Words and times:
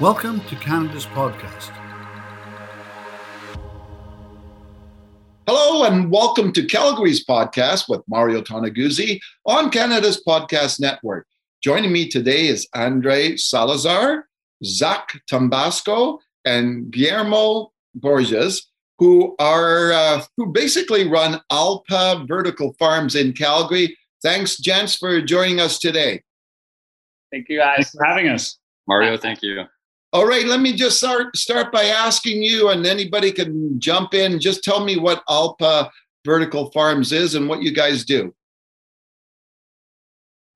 Welcome 0.00 0.40
to 0.46 0.56
Canada's 0.56 1.04
podcast. 1.04 1.70
Hello, 5.46 5.84
and 5.84 6.10
welcome 6.10 6.50
to 6.54 6.64
Calgary's 6.64 7.24
podcast 7.26 7.90
with 7.90 8.00
Mario 8.08 8.40
Toneguzzi 8.40 9.20
on 9.44 9.70
Canada's 9.70 10.22
Podcast 10.26 10.80
Network. 10.80 11.26
Joining 11.62 11.92
me 11.92 12.08
today 12.08 12.46
is 12.46 12.66
Andre 12.74 13.36
Salazar, 13.36 14.28
Zach 14.64 15.20
Tambasco, 15.30 16.18
and 16.46 16.90
Guillermo 16.90 17.70
Borges, 17.94 18.70
who 18.98 19.36
are 19.38 19.92
uh, 19.92 20.22
who 20.38 20.46
basically 20.46 21.06
run 21.06 21.38
Alpa 21.52 22.26
Vertical 22.26 22.74
Farms 22.78 23.14
in 23.14 23.34
Calgary. 23.34 23.96
Thanks, 24.22 24.56
gents, 24.56 24.96
for 24.96 25.20
joining 25.20 25.60
us 25.60 25.78
today. 25.78 26.22
Thank 27.30 27.50
you 27.50 27.58
guys 27.58 27.76
Thanks 27.76 27.90
for 27.90 28.04
having 28.04 28.28
us. 28.28 28.58
Mario, 28.88 29.18
thank 29.18 29.42
you. 29.42 29.64
All 30.14 30.26
right, 30.26 30.44
let 30.46 30.60
me 30.60 30.74
just 30.74 30.98
start 30.98 31.34
start 31.36 31.72
by 31.72 31.84
asking 31.84 32.42
you, 32.42 32.68
and 32.68 32.84
anybody 32.84 33.32
can 33.32 33.80
jump 33.80 34.12
in. 34.12 34.38
Just 34.38 34.62
tell 34.62 34.84
me 34.84 34.98
what 34.98 35.24
Alpa 35.26 35.88
Vertical 36.24 36.70
Farms 36.72 37.12
is 37.12 37.34
and 37.34 37.48
what 37.48 37.62
you 37.62 37.72
guys 37.72 38.04
do. 38.04 38.34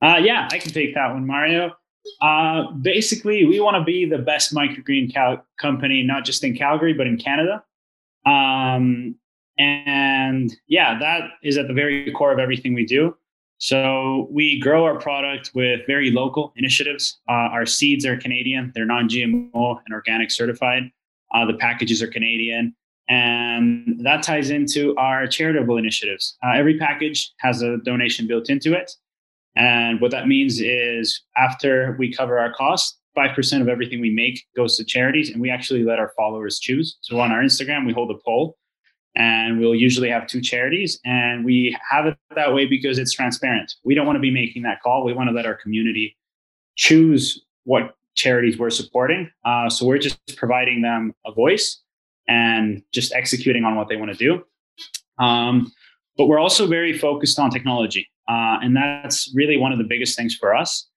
Uh, 0.02 0.18
yeah, 0.22 0.46
I 0.52 0.58
can 0.58 0.72
take 0.72 0.94
that 0.94 1.10
one, 1.12 1.26
Mario. 1.26 1.72
Uh, 2.20 2.70
basically, 2.72 3.46
we 3.46 3.58
want 3.58 3.76
to 3.76 3.82
be 3.82 4.04
the 4.04 4.18
best 4.18 4.54
microgreen 4.54 5.12
cal- 5.12 5.44
company, 5.58 6.02
not 6.02 6.26
just 6.26 6.44
in 6.44 6.54
Calgary, 6.54 6.92
but 6.92 7.06
in 7.06 7.16
Canada. 7.16 7.64
Um, 8.26 9.16
and 9.58 10.54
yeah, 10.68 10.98
that 10.98 11.30
is 11.42 11.56
at 11.56 11.66
the 11.66 11.74
very 11.74 12.12
core 12.12 12.30
of 12.30 12.38
everything 12.38 12.74
we 12.74 12.84
do. 12.84 13.16
So 13.58 14.28
we 14.30 14.60
grow 14.60 14.84
our 14.84 14.98
product 14.98 15.50
with 15.54 15.80
very 15.86 16.10
local 16.10 16.52
initiatives. 16.56 17.18
Uh, 17.28 17.48
our 17.52 17.64
seeds 17.66 18.04
are 18.04 18.16
Canadian; 18.16 18.72
they're 18.74 18.84
non-GMO 18.84 19.80
and 19.84 19.94
organic 19.94 20.30
certified. 20.30 20.84
Uh, 21.34 21.46
the 21.46 21.54
packages 21.54 22.02
are 22.02 22.06
Canadian, 22.06 22.74
and 23.08 23.98
that 24.04 24.22
ties 24.22 24.50
into 24.50 24.94
our 24.96 25.26
charitable 25.26 25.78
initiatives. 25.78 26.36
Uh, 26.44 26.52
every 26.54 26.78
package 26.78 27.32
has 27.38 27.62
a 27.62 27.78
donation 27.78 28.26
built 28.26 28.50
into 28.50 28.74
it, 28.74 28.92
and 29.56 30.00
what 30.00 30.10
that 30.10 30.28
means 30.28 30.60
is 30.60 31.22
after 31.36 31.96
we 31.98 32.12
cover 32.12 32.38
our 32.38 32.52
costs, 32.52 32.98
five 33.14 33.34
percent 33.34 33.62
of 33.62 33.68
everything 33.68 34.00
we 34.00 34.10
make 34.10 34.44
goes 34.54 34.76
to 34.76 34.84
charities, 34.84 35.30
and 35.30 35.40
we 35.40 35.48
actually 35.50 35.82
let 35.82 35.98
our 35.98 36.12
followers 36.14 36.58
choose. 36.58 36.98
So 37.00 37.20
on 37.20 37.32
our 37.32 37.42
Instagram, 37.42 37.86
we 37.86 37.94
hold 37.94 38.10
a 38.10 38.18
poll 38.22 38.58
and 39.16 39.58
we'll 39.58 39.74
usually 39.74 40.10
have 40.10 40.26
two 40.26 40.40
charities 40.40 41.00
and 41.04 41.44
we 41.44 41.76
have 41.90 42.06
it 42.06 42.16
that 42.34 42.52
way 42.54 42.66
because 42.66 42.98
it's 42.98 43.12
transparent. 43.12 43.74
We 43.82 43.94
don't 43.94 44.06
want 44.06 44.16
to 44.16 44.20
be 44.20 44.30
making 44.30 44.62
that 44.62 44.82
call. 44.82 45.04
We 45.04 45.14
want 45.14 45.28
to 45.30 45.34
let 45.34 45.46
our 45.46 45.54
community 45.54 46.16
choose 46.76 47.42
what 47.64 47.96
charities 48.14 48.58
we're 48.58 48.70
supporting. 48.70 49.30
Uh, 49.44 49.70
so 49.70 49.86
we're 49.86 49.98
just 49.98 50.18
providing 50.36 50.82
them 50.82 51.14
a 51.24 51.32
voice 51.32 51.82
and 52.28 52.82
just 52.92 53.12
executing 53.14 53.64
on 53.64 53.76
what 53.76 53.88
they 53.88 53.96
want 53.96 54.12
to 54.12 54.16
do. 54.16 54.44
Um, 55.18 55.72
but 56.18 56.26
we're 56.26 56.38
also 56.38 56.66
very 56.66 56.96
focused 56.96 57.38
on 57.38 57.50
technology 57.50 58.08
uh, 58.28 58.58
and 58.60 58.76
that's 58.76 59.32
really 59.34 59.56
one 59.56 59.72
of 59.72 59.78
the 59.78 59.84
biggest 59.84 60.16
things 60.16 60.34
for 60.34 60.54
us. 60.54 60.88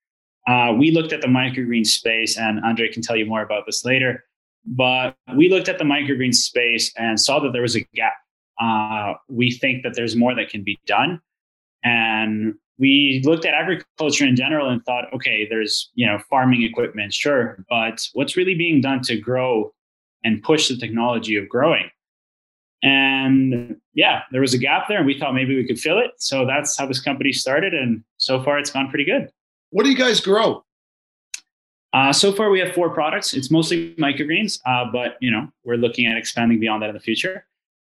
Uh, 0.48 0.74
we 0.78 0.92
looked 0.92 1.14
at 1.14 1.22
the 1.22 1.28
microgreen 1.28 1.86
space 1.86 2.38
and 2.38 2.60
andre 2.66 2.92
can 2.92 3.02
tell 3.02 3.16
you 3.16 3.26
more 3.26 3.42
about 3.42 3.66
this 3.66 3.86
later 3.86 4.26
but 4.66 5.16
we 5.36 5.50
looked 5.50 5.70
at 5.70 5.78
the 5.78 5.84
microgreen 5.84 6.34
space 6.34 6.92
and 6.98 7.20
saw 7.20 7.40
that 7.40 7.54
there 7.54 7.62
was 7.62 7.76
a 7.76 7.82
gap. 7.96 8.14
Uh, 8.62 9.14
we 9.30 9.52
think 9.52 9.84
that 9.84 9.94
there's 9.96 10.16
more 10.16 10.36
that 10.36 10.50
can 10.50 10.64
be 10.64 10.80
done. 10.86 11.22
And 11.84 12.56
we 12.78 13.22
looked 13.26 13.46
at 13.46 13.54
agriculture 13.54 14.26
in 14.26 14.36
general 14.36 14.70
and 14.70 14.84
thought, 14.86 15.14
okay, 15.14 15.48
there's 15.50 15.92
you 15.96 16.06
know 16.06 16.20
farming 16.30 16.64
equipment, 16.64 17.14
sure, 17.14 17.64
but 17.70 18.06
what's 18.14 18.38
really 18.38 18.56
being 18.56 18.82
done 18.82 19.02
to 19.04 19.18
grow 19.18 19.74
and 20.24 20.42
push 20.42 20.68
the 20.68 20.78
technology 20.78 21.36
of 21.36 21.48
growing? 21.48 21.90
And 22.82 23.76
yeah, 23.94 24.22
there 24.32 24.42
was 24.42 24.54
a 24.54 24.58
gap 24.58 24.88
there, 24.88 24.98
and 24.98 25.06
we 25.06 25.20
thought 25.20 25.34
maybe 25.34 25.56
we 25.56 25.68
could 25.68 25.80
fill 25.80 26.00
it. 26.00 26.12
So 26.18 26.46
that's 26.46 26.78
how 26.78 26.86
this 26.86 27.02
company 27.02 27.34
started, 27.34 27.74
and 27.74 28.04
so 28.18 28.42
far 28.42 28.58
it's 28.58 28.72
gone 28.72 28.90
pretty 28.90 29.06
good. 29.06 29.30
What 29.72 29.84
do 29.84 29.90
you 29.92 29.98
guys 29.98 30.22
grow? 30.22 30.64
Uh, 31.92 32.14
so 32.14 32.32
far, 32.32 32.50
we 32.50 32.60
have 32.60 32.74
four 32.74 32.90
products. 32.90 33.34
It's 33.34 33.50
mostly 33.50 33.96
microgreens, 33.96 34.60
uh, 34.66 34.86
but 34.92 35.18
you 35.22 35.32
know 35.32 35.48
we're 35.64 35.78
looking 35.78 36.06
at 36.06 36.18
expanding 36.18 36.60
beyond 36.60 36.84
that 36.84 36.90
in 36.90 36.96
the 36.96 37.02
future. 37.02 37.46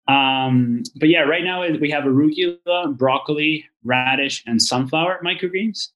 Um, 0.09 0.83
but 0.97 1.09
yeah, 1.09 1.21
right 1.21 1.45
now 1.45 1.63
we 1.79 1.91
have 1.91 2.05
arugula, 2.05 2.97
broccoli, 2.97 3.67
radish, 3.85 4.43
and 4.47 4.61
sunflower 4.61 5.21
microgreens, 5.25 5.89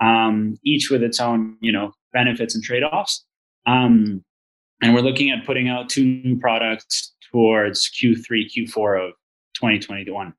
um, 0.00 0.58
each 0.64 0.90
with 0.90 1.02
its 1.02 1.20
own 1.20 1.56
you 1.60 1.72
know 1.72 1.92
benefits 2.12 2.54
and 2.54 2.62
trade 2.62 2.84
offs. 2.84 3.24
Um, 3.66 4.24
and 4.82 4.94
we're 4.94 5.02
looking 5.02 5.30
at 5.30 5.44
putting 5.44 5.68
out 5.68 5.88
two 5.88 6.04
new 6.04 6.38
products 6.38 7.14
towards 7.30 7.90
Q3, 7.90 8.50
Q4 8.50 9.08
of 9.08 9.12
2021. 9.54 10.34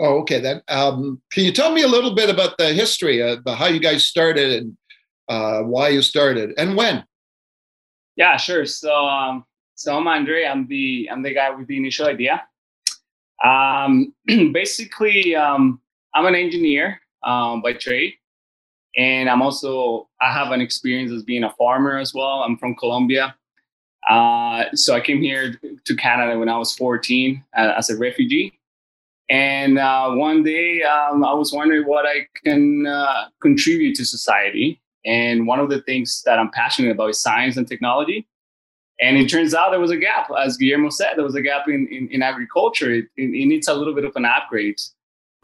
Oh, 0.00 0.18
okay. 0.20 0.40
Then 0.40 0.62
um, 0.68 1.20
can 1.30 1.44
you 1.44 1.52
tell 1.52 1.72
me 1.72 1.82
a 1.82 1.88
little 1.88 2.14
bit 2.14 2.28
about 2.28 2.58
the 2.58 2.72
history 2.72 3.20
of 3.20 3.40
how 3.46 3.66
you 3.66 3.78
guys 3.78 4.06
started 4.06 4.52
and 4.52 4.76
uh, 5.28 5.62
why 5.62 5.88
you 5.88 6.02
started 6.02 6.54
and 6.56 6.76
when. 6.76 7.04
Yeah, 8.16 8.36
sure. 8.36 8.64
So, 8.66 8.94
um, 9.06 9.44
so 9.74 9.96
I'm 9.96 10.06
Andre. 10.06 10.44
I'm 10.44 10.66
the 10.68 11.08
I'm 11.10 11.22
the 11.22 11.34
guy 11.34 11.50
with 11.50 11.66
the 11.66 11.76
initial 11.76 12.06
idea. 12.06 12.42
Um, 13.44 14.14
basically, 14.26 15.34
um, 15.34 15.80
I'm 16.14 16.26
an 16.26 16.34
engineer 16.34 17.00
um, 17.24 17.60
by 17.60 17.72
trade, 17.72 18.14
and 18.96 19.28
I'm 19.28 19.42
also 19.42 20.08
I 20.20 20.32
have 20.32 20.52
an 20.52 20.60
experience 20.60 21.10
as 21.10 21.22
being 21.22 21.44
a 21.44 21.52
farmer 21.58 21.98
as 21.98 22.14
well. 22.14 22.44
I'm 22.44 22.56
from 22.56 22.76
Colombia, 22.76 23.34
uh, 24.08 24.64
so 24.74 24.94
I 24.94 25.00
came 25.00 25.20
here 25.20 25.58
to 25.84 25.96
Canada 25.96 26.38
when 26.38 26.48
I 26.48 26.58
was 26.58 26.74
14 26.74 27.42
uh, 27.56 27.72
as 27.76 27.90
a 27.90 27.96
refugee. 27.96 28.58
And 29.30 29.78
uh, 29.78 30.10
one 30.12 30.42
day, 30.42 30.82
um, 30.82 31.24
I 31.24 31.32
was 31.32 31.52
wondering 31.52 31.86
what 31.86 32.04
I 32.06 32.26
can 32.44 32.86
uh, 32.86 33.28
contribute 33.40 33.96
to 33.96 34.04
society. 34.04 34.80
And 35.04 35.46
one 35.46 35.60
of 35.60 35.68
the 35.68 35.82
things 35.82 36.22
that 36.24 36.38
I'm 36.38 36.50
passionate 36.50 36.92
about 36.92 37.10
is 37.10 37.20
science 37.20 37.56
and 37.56 37.68
technology. 37.68 38.26
And 39.00 39.16
it 39.16 39.28
turns 39.28 39.54
out 39.54 39.70
there 39.70 39.80
was 39.80 39.90
a 39.90 39.96
gap, 39.96 40.30
as 40.40 40.56
Guillermo 40.56 40.88
said, 40.88 41.14
there 41.16 41.24
was 41.24 41.34
a 41.34 41.42
gap 41.42 41.68
in, 41.68 41.88
in, 41.88 42.08
in 42.10 42.22
agriculture. 42.22 42.92
It, 42.92 43.06
it, 43.16 43.24
it, 43.24 43.46
needs 43.46 43.66
a 43.66 43.74
little 43.74 43.94
bit 43.94 44.04
of 44.04 44.14
an 44.14 44.24
upgrade. 44.24 44.80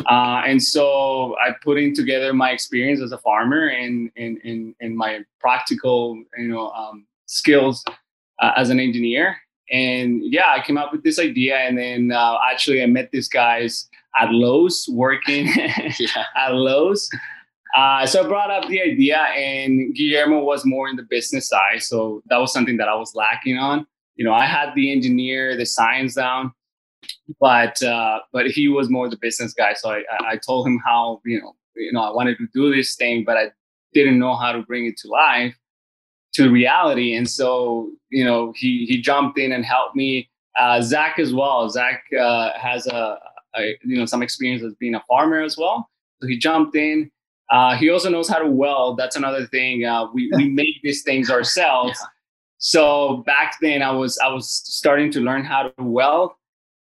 Uh, 0.09 0.43
and 0.47 0.63
so 0.63 1.37
I 1.45 1.55
put 1.63 1.77
in 1.77 1.93
together 1.93 2.33
my 2.33 2.53
experience 2.53 3.01
as 3.01 3.13
a 3.13 3.19
farmer 3.19 3.67
and, 3.67 4.11
and, 4.17 4.39
and, 4.45 4.75
and 4.81 4.97
my 4.97 5.25
practical 5.41 6.23
you 6.39 6.49
know, 6.49 6.71
um, 6.71 7.07
skills 7.27 7.85
uh, 8.41 8.53
as 8.57 8.71
an 8.71 8.79
engineer. 8.79 9.37
And 9.71 10.23
yeah, 10.25 10.55
I 10.57 10.65
came 10.65 10.79
up 10.79 10.93
with 10.93 11.03
this 11.03 11.19
idea. 11.19 11.57
And 11.57 11.77
then 11.77 12.13
uh, 12.13 12.39
actually, 12.51 12.83
I 12.83 12.87
met 12.87 13.11
these 13.11 13.29
guys 13.29 13.89
at 14.21 14.31
Lowe's 14.31 14.89
working 14.91 15.49
at 16.37 16.55
Lowe's. 16.55 17.11
Uh, 17.77 18.05
so 18.05 18.25
I 18.25 18.29
brought 18.29 18.51
up 18.51 18.69
the 18.69 18.81
idea, 18.81 19.19
and 19.19 19.95
Guillermo 19.95 20.41
was 20.41 20.65
more 20.65 20.89
in 20.89 20.97
the 20.97 21.05
business 21.05 21.49
side. 21.49 21.83
So 21.83 22.23
that 22.27 22.39
was 22.39 22.53
something 22.53 22.77
that 22.79 22.89
I 22.89 22.95
was 22.95 23.15
lacking 23.15 23.59
on. 23.59 23.87
You 24.17 24.25
know, 24.25 24.33
I 24.33 24.45
had 24.45 24.75
the 24.75 24.91
engineer, 24.91 25.57
the 25.57 25.65
science 25.65 26.15
down, 26.15 26.53
but 27.39 27.81
uh, 27.83 28.21
but 28.33 28.49
he 28.49 28.69
was 28.69 28.91
more 28.91 29.09
the 29.09 29.17
business 29.17 29.53
guy. 29.53 29.75
So 29.75 29.91
I, 29.91 30.03
I 30.27 30.37
told 30.37 30.67
him 30.67 30.81
how 30.85 31.21
you 31.25 31.41
know 31.41 31.55
you 31.77 31.93
know 31.93 32.03
I 32.03 32.13
wanted 32.13 32.39
to 32.39 32.49
do 32.53 32.75
this 32.75 32.97
thing, 32.97 33.25
but 33.25 33.37
I 33.37 33.51
didn't 33.95 34.19
know 34.19 34.35
how 34.35 34.53
to 34.53 34.63
bring 34.63 34.87
it 34.87 34.97
to 34.99 35.09
life, 35.09 35.55
to 36.35 36.51
reality. 36.51 37.15
And 37.15 37.29
so 37.29 37.91
you 38.11 38.25
know 38.25 38.53
he 38.57 38.85
he 38.87 39.01
jumped 39.01 39.39
in 39.39 39.53
and 39.53 39.65
helped 39.65 39.97
me. 39.97 40.29
Uh, 40.59 40.83
Zach 40.83 41.19
as 41.21 41.33
well. 41.33 41.71
Zach 41.71 42.03
uh, 42.21 42.51
has 42.59 42.87
a, 42.89 43.19
a 43.55 43.79
you 43.85 43.97
know 43.97 44.07
some 44.07 44.23
experience 44.23 44.65
as 44.65 44.75
being 44.75 44.97
a 44.97 45.05
farmer 45.09 45.41
as 45.41 45.57
well. 45.57 45.89
So 46.21 46.27
he 46.27 46.37
jumped 46.37 46.75
in 46.75 47.11
uh, 47.51 47.77
he 47.77 47.91
also 47.91 48.09
knows 48.09 48.29
how 48.29 48.39
to 48.39 48.47
weld. 48.47 48.97
That's 48.97 49.17
another 49.17 49.47
thing. 49.47 49.85
Uh, 49.85 50.07
we 50.13 50.31
we 50.37 50.49
make 50.63 50.83
these 50.83 51.03
things 51.03 51.31
ourselves. 51.31 51.99
Yeah. 52.01 52.07
So 52.59 53.19
back 53.27 53.57
then, 53.61 53.83
I 53.83 53.91
was 53.91 54.19
I 54.19 54.29
was 54.29 54.49
starting 54.49 55.11
to 55.13 55.21
learn 55.21 55.45
how 55.45 55.65
to 55.65 55.83
weld, 55.83 56.33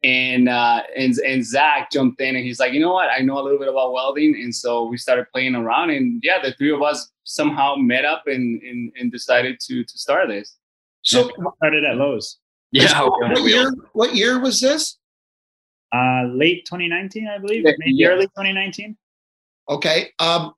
and 0.02 0.48
uh, 0.48 0.82
and 0.96 1.14
and 1.18 1.44
Zach 1.44 1.90
jumped 1.90 2.20
in 2.20 2.36
and 2.36 2.44
he's 2.44 2.60
like, 2.60 2.72
you 2.72 2.80
know 2.80 2.92
what? 2.92 3.10
I 3.10 3.20
know 3.20 3.38
a 3.38 3.42
little 3.42 3.58
bit 3.58 3.68
about 3.68 3.92
welding, 3.92 4.34
and 4.42 4.54
so 4.54 4.84
we 4.84 4.96
started 4.96 5.26
playing 5.32 5.54
around. 5.54 5.90
And 5.90 6.20
yeah, 6.24 6.40
the 6.40 6.52
three 6.52 6.72
of 6.72 6.82
us 6.82 7.10
somehow 7.24 7.74
met 7.76 8.04
up 8.04 8.26
and 8.26 8.62
and, 8.62 8.92
and 8.98 9.12
decided 9.12 9.60
to 9.66 9.84
to 9.84 9.98
start 9.98 10.28
this. 10.28 10.56
So 11.02 11.30
started 11.56 11.84
at 11.84 11.96
Lowe's. 11.96 12.38
Yeah. 12.72 13.02
what 13.04 13.42
year? 13.42 13.72
What 13.92 14.14
year 14.14 14.40
was 14.40 14.60
this? 14.60 14.98
Uh, 15.94 16.24
late 16.32 16.64
2019, 16.64 17.28
I 17.28 17.38
believe. 17.38 17.62
Maybe 17.64 17.78
yeah. 17.94 18.08
early 18.08 18.26
2019. 18.26 18.96
Okay. 19.68 20.10
Um, 20.18 20.54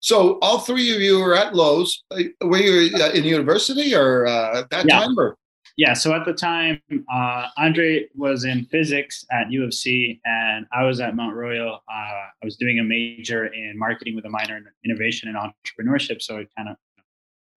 so 0.00 0.38
all 0.40 0.60
three 0.60 0.94
of 0.94 1.00
you 1.00 1.20
were 1.20 1.34
at 1.34 1.54
Lowe's. 1.54 2.04
Uh, 2.10 2.24
were 2.42 2.58
you 2.58 2.96
uh, 2.96 3.10
in 3.10 3.24
university 3.24 3.94
or 3.94 4.26
uh, 4.26 4.60
at 4.60 4.70
that 4.70 4.86
yeah. 4.86 5.00
time? 5.00 5.18
Or? 5.18 5.36
Yeah. 5.76 5.94
So 5.94 6.14
at 6.14 6.24
the 6.24 6.32
time, 6.32 6.80
uh, 7.12 7.48
Andre 7.56 8.06
was 8.14 8.44
in 8.44 8.64
physics 8.66 9.24
at 9.30 9.50
U 9.50 9.64
of 9.64 9.74
C, 9.74 10.20
and 10.24 10.66
I 10.72 10.84
was 10.84 11.00
at 11.00 11.16
Mount 11.16 11.36
Royal. 11.36 11.82
Uh, 11.88 11.92
I 11.92 12.44
was 12.44 12.56
doing 12.56 12.78
a 12.78 12.84
major 12.84 13.46
in 13.46 13.78
marketing 13.78 14.14
with 14.14 14.24
a 14.24 14.30
minor 14.30 14.56
in 14.56 14.66
innovation 14.84 15.28
and 15.28 15.36
entrepreneurship. 15.36 16.22
So 16.22 16.38
it 16.38 16.48
kind 16.56 16.68
of 16.68 16.76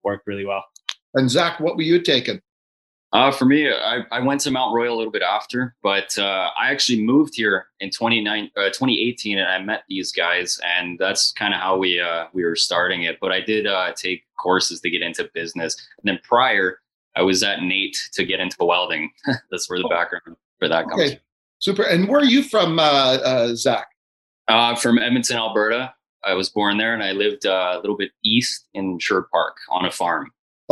worked 0.04 0.26
really 0.26 0.44
well. 0.44 0.64
And 1.14 1.30
Zach, 1.30 1.60
what 1.60 1.76
were 1.76 1.82
you 1.82 2.00
taking? 2.00 2.40
Uh, 3.12 3.30
for 3.30 3.44
me, 3.44 3.70
I, 3.70 4.00
I 4.10 4.20
went 4.20 4.40
to 4.42 4.50
Mount 4.50 4.74
Royal 4.74 4.94
a 4.94 4.96
little 4.96 5.12
bit 5.12 5.22
after, 5.22 5.74
but 5.82 6.18
uh, 6.18 6.48
I 6.58 6.70
actually 6.70 7.04
moved 7.04 7.34
here 7.34 7.66
in 7.80 7.90
29, 7.90 8.50
uh, 8.56 8.70
2018 8.70 9.38
and 9.38 9.48
I 9.48 9.58
met 9.58 9.84
these 9.86 10.12
guys, 10.12 10.58
and 10.64 10.98
that's 10.98 11.30
kind 11.32 11.52
of 11.52 11.60
how 11.60 11.76
we 11.76 12.00
uh, 12.00 12.26
we 12.32 12.42
were 12.42 12.56
starting 12.56 13.02
it. 13.02 13.18
But 13.20 13.30
I 13.30 13.42
did 13.42 13.66
uh, 13.66 13.92
take 13.92 14.24
courses 14.38 14.80
to 14.80 14.88
get 14.88 15.02
into 15.02 15.28
business, 15.34 15.76
and 16.02 16.10
then 16.10 16.20
prior, 16.24 16.78
I 17.14 17.20
was 17.20 17.42
at 17.42 17.62
NAIT 17.62 17.96
to 18.14 18.24
get 18.24 18.40
into 18.40 18.56
welding. 18.60 19.10
that's 19.50 19.68
where 19.68 19.78
the 19.78 19.84
oh. 19.84 19.90
background 19.90 20.36
for 20.58 20.68
that 20.68 20.88
comes. 20.88 21.02
Okay, 21.02 21.20
super. 21.58 21.82
And 21.82 22.08
where 22.08 22.20
are 22.20 22.24
you 22.24 22.42
from, 22.42 22.78
uh, 22.78 23.54
Zach? 23.54 23.88
from 24.80 24.98
Edmonton, 24.98 25.36
Alberta. 25.36 25.92
I 26.24 26.32
was 26.32 26.48
born 26.48 26.78
there, 26.78 26.94
and 26.94 27.02
I 27.02 27.12
lived 27.12 27.44
a 27.44 27.78
little 27.82 27.96
bit 27.96 28.12
east 28.24 28.68
in 28.72 28.98
Sherwood 28.98 29.28
Park 29.30 29.56
on 29.68 29.84
a 29.84 29.90
farm. 29.90 30.30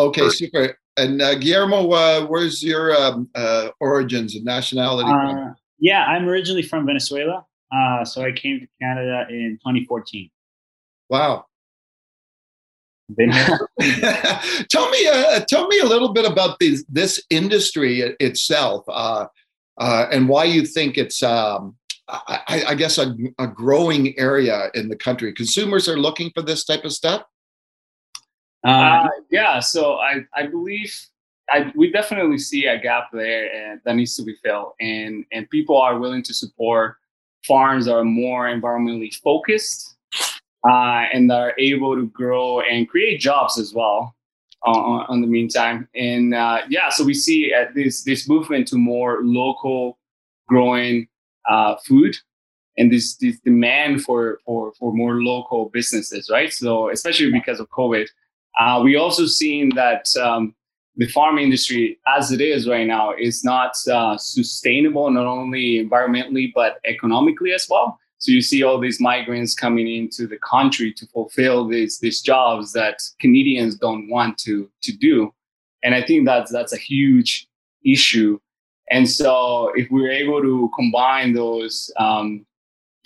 Okay, 0.09 0.29
super. 0.31 0.77
And 0.97 1.23
uh, 1.23 1.35
Guillermo, 1.37 1.91
uh, 1.91 2.27
where's 2.27 2.63
your 2.63 2.95
um, 2.95 3.29
uh, 3.35 3.69
origins 3.81 4.35
and 4.35 4.45
nationality? 4.45 5.11
Uh, 5.11 5.55
yeah, 5.79 6.05
I'm 6.05 6.29
originally 6.29 6.63
from 6.63 6.87
Venezuela. 6.87 7.45
Uh, 7.73 8.05
so 8.05 8.23
I 8.23 8.33
came 8.33 8.61
to 8.61 8.67
Canada 8.83 9.27
in 9.31 9.59
2014. 9.63 10.31
Wow. 11.09 11.47
Been 13.17 13.33
here. 13.33 13.59
tell 14.71 14.89
me, 14.91 15.09
uh, 15.09 15.41
tell 15.49 15.67
me 15.69 15.81
a 15.81 15.85
little 15.85 16.13
bit 16.13 16.25
about 16.25 16.59
this 16.61 16.85
this 16.89 17.21
industry 17.31 18.15
itself, 18.21 18.85
and 19.79 20.29
why 20.29 20.45
you 20.45 20.65
think 20.65 20.97
it's, 20.97 21.23
um, 21.23 21.77
I, 22.09 22.65
I, 22.69 22.75
guess, 22.75 22.99
a, 22.99 23.17
a 23.39 23.49
growing 23.49 24.17
area 24.19 24.71
in 24.75 24.89
the 24.89 24.97
country. 24.97 25.33
Consumers 25.33 25.89
are 25.89 25.99
looking 25.99 26.31
for 26.35 26.43
this 26.43 26.65
type 26.65 26.85
of 26.85 26.93
stuff. 26.93 27.23
Uh, 28.67 28.71
uh, 28.71 29.09
yeah, 29.31 29.61
so 29.61 29.95
I, 29.95 30.25
I 30.35 30.47
believe 30.47 30.95
I, 31.51 31.73
we 31.75 31.91
definitely 31.91 32.39
see 32.39 32.67
a 32.67 32.79
gap 32.79 33.09
there 33.13 33.53
and 33.53 33.81
that 33.85 33.97
needs 33.97 34.17
to 34.17 34.23
be 34.23 34.37
filled, 34.45 34.73
and 34.81 35.25
and 35.33 35.49
people 35.51 35.77
are 35.81 35.99
willing 35.99 36.23
to 36.25 36.35
support 36.35 36.97
farms 37.47 37.87
that 37.87 37.95
are 37.95 38.05
more 38.05 38.47
environmentally 38.47 39.15
focused 39.15 39.97
uh, 40.69 41.05
and 41.13 41.31
that 41.31 41.39
are 41.39 41.55
able 41.59 41.97
to 41.97 42.07
grow 42.09 42.61
and 42.61 42.89
create 42.89 43.21
jobs 43.21 43.59
as 43.59 43.73
well. 43.75 44.15
Uh, 44.67 45.07
on 45.09 45.23
the 45.23 45.27
meantime, 45.27 45.89
and 45.95 46.35
uh, 46.35 46.59
yeah, 46.69 46.91
so 46.91 47.03
we 47.03 47.15
see 47.15 47.51
uh, 47.51 47.65
this 47.75 48.05
this 48.05 48.29
movement 48.29 48.69
to 48.69 48.77
more 48.77 49.21
local 49.23 49.99
growing 50.49 51.09
uh, 51.49 51.77
food 51.77 52.15
and 52.77 52.93
this 52.93 53.17
this 53.17 53.39
demand 53.41 54.03
for 54.03 54.39
for 54.45 54.73
for 54.79 54.93
more 54.93 55.23
local 55.23 55.71
businesses, 55.71 56.29
right? 56.31 56.53
So 56.53 56.91
especially 56.91 57.31
because 57.33 57.61
of 57.61 57.69
COVID, 57.71 58.07
uh, 58.61 58.81
we 58.83 58.95
also 58.95 59.25
seen 59.25 59.71
that 59.75 60.07
um, 60.19 60.55
the 60.97 61.07
farm 61.07 61.39
industry, 61.39 61.99
as 62.07 62.31
it 62.31 62.43
is 62.43 62.69
right 62.69 62.87
now, 62.87 63.13
is 63.19 63.43
not 63.43 63.75
uh, 63.91 64.19
sustainable, 64.19 65.11
not 65.11 65.25
only 65.25 65.83
environmentally 65.83 66.53
but 66.55 66.79
economically 66.85 67.53
as 67.53 67.67
well. 67.71 67.99
So 68.19 68.33
you 68.33 68.43
see 68.43 68.63
all 68.63 68.79
these 68.79 69.01
migrants 69.01 69.55
coming 69.55 69.89
into 69.89 70.27
the 70.27 70.37
country 70.39 70.93
to 70.93 71.07
fulfill 71.07 71.67
these 71.67 72.01
these 72.01 72.21
jobs 72.21 72.75
that 72.75 73.01
Canadians 73.19 73.77
don't 73.77 74.11
want 74.11 74.37
to 74.41 74.69
to 74.83 74.93
do, 74.93 75.33
and 75.83 75.95
I 75.95 76.03
think 76.03 76.27
that's 76.27 76.53
that's 76.53 76.75
a 76.75 76.79
huge 76.79 77.49
issue. 77.83 78.39
And 78.91 79.09
so 79.09 79.73
if 79.75 79.91
we're 79.91 80.11
able 80.11 80.43
to 80.43 80.71
combine 80.77 81.33
those, 81.33 81.91
um, 81.97 82.45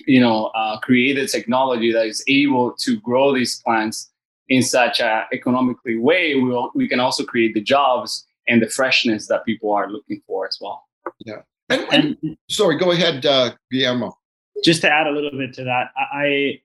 you 0.04 0.18
know, 0.18 0.46
uh, 0.46 0.80
creative 0.80 1.30
technology 1.30 1.92
that 1.92 2.06
is 2.06 2.24
able 2.26 2.72
to 2.78 2.98
grow 3.00 3.32
these 3.32 3.60
plants 3.60 4.10
in 4.49 4.62
such 4.62 5.00
a 5.00 5.26
economically 5.32 5.96
way, 5.96 6.35
we 6.35 6.44
will, 6.44 6.70
we 6.75 6.88
can 6.88 7.00
also 7.00 7.25
create 7.25 7.55
the 7.55 7.62
jobs 7.62 8.26
and 8.49 8.61
the 8.61 8.69
freshness 8.69 9.26
that 9.29 9.44
people 9.44 9.73
are 9.73 9.91
looking 9.91 10.20
for 10.26 10.46
as 10.46 10.58
well. 10.61 10.85
Yeah. 11.25 11.43
And, 11.70 11.87
and 12.23 12.37
sorry, 12.50 12.76
go 12.76 12.91
ahead, 12.91 13.25
uh, 13.25 13.52
Guillermo. 13.70 14.19
Just 14.62 14.82
to 14.82 14.91
add 14.91 15.06
a 15.06 15.11
little 15.11 15.31
bit 15.37 15.55
to 15.55 15.64
that, 15.64 15.88
I 15.96 16.61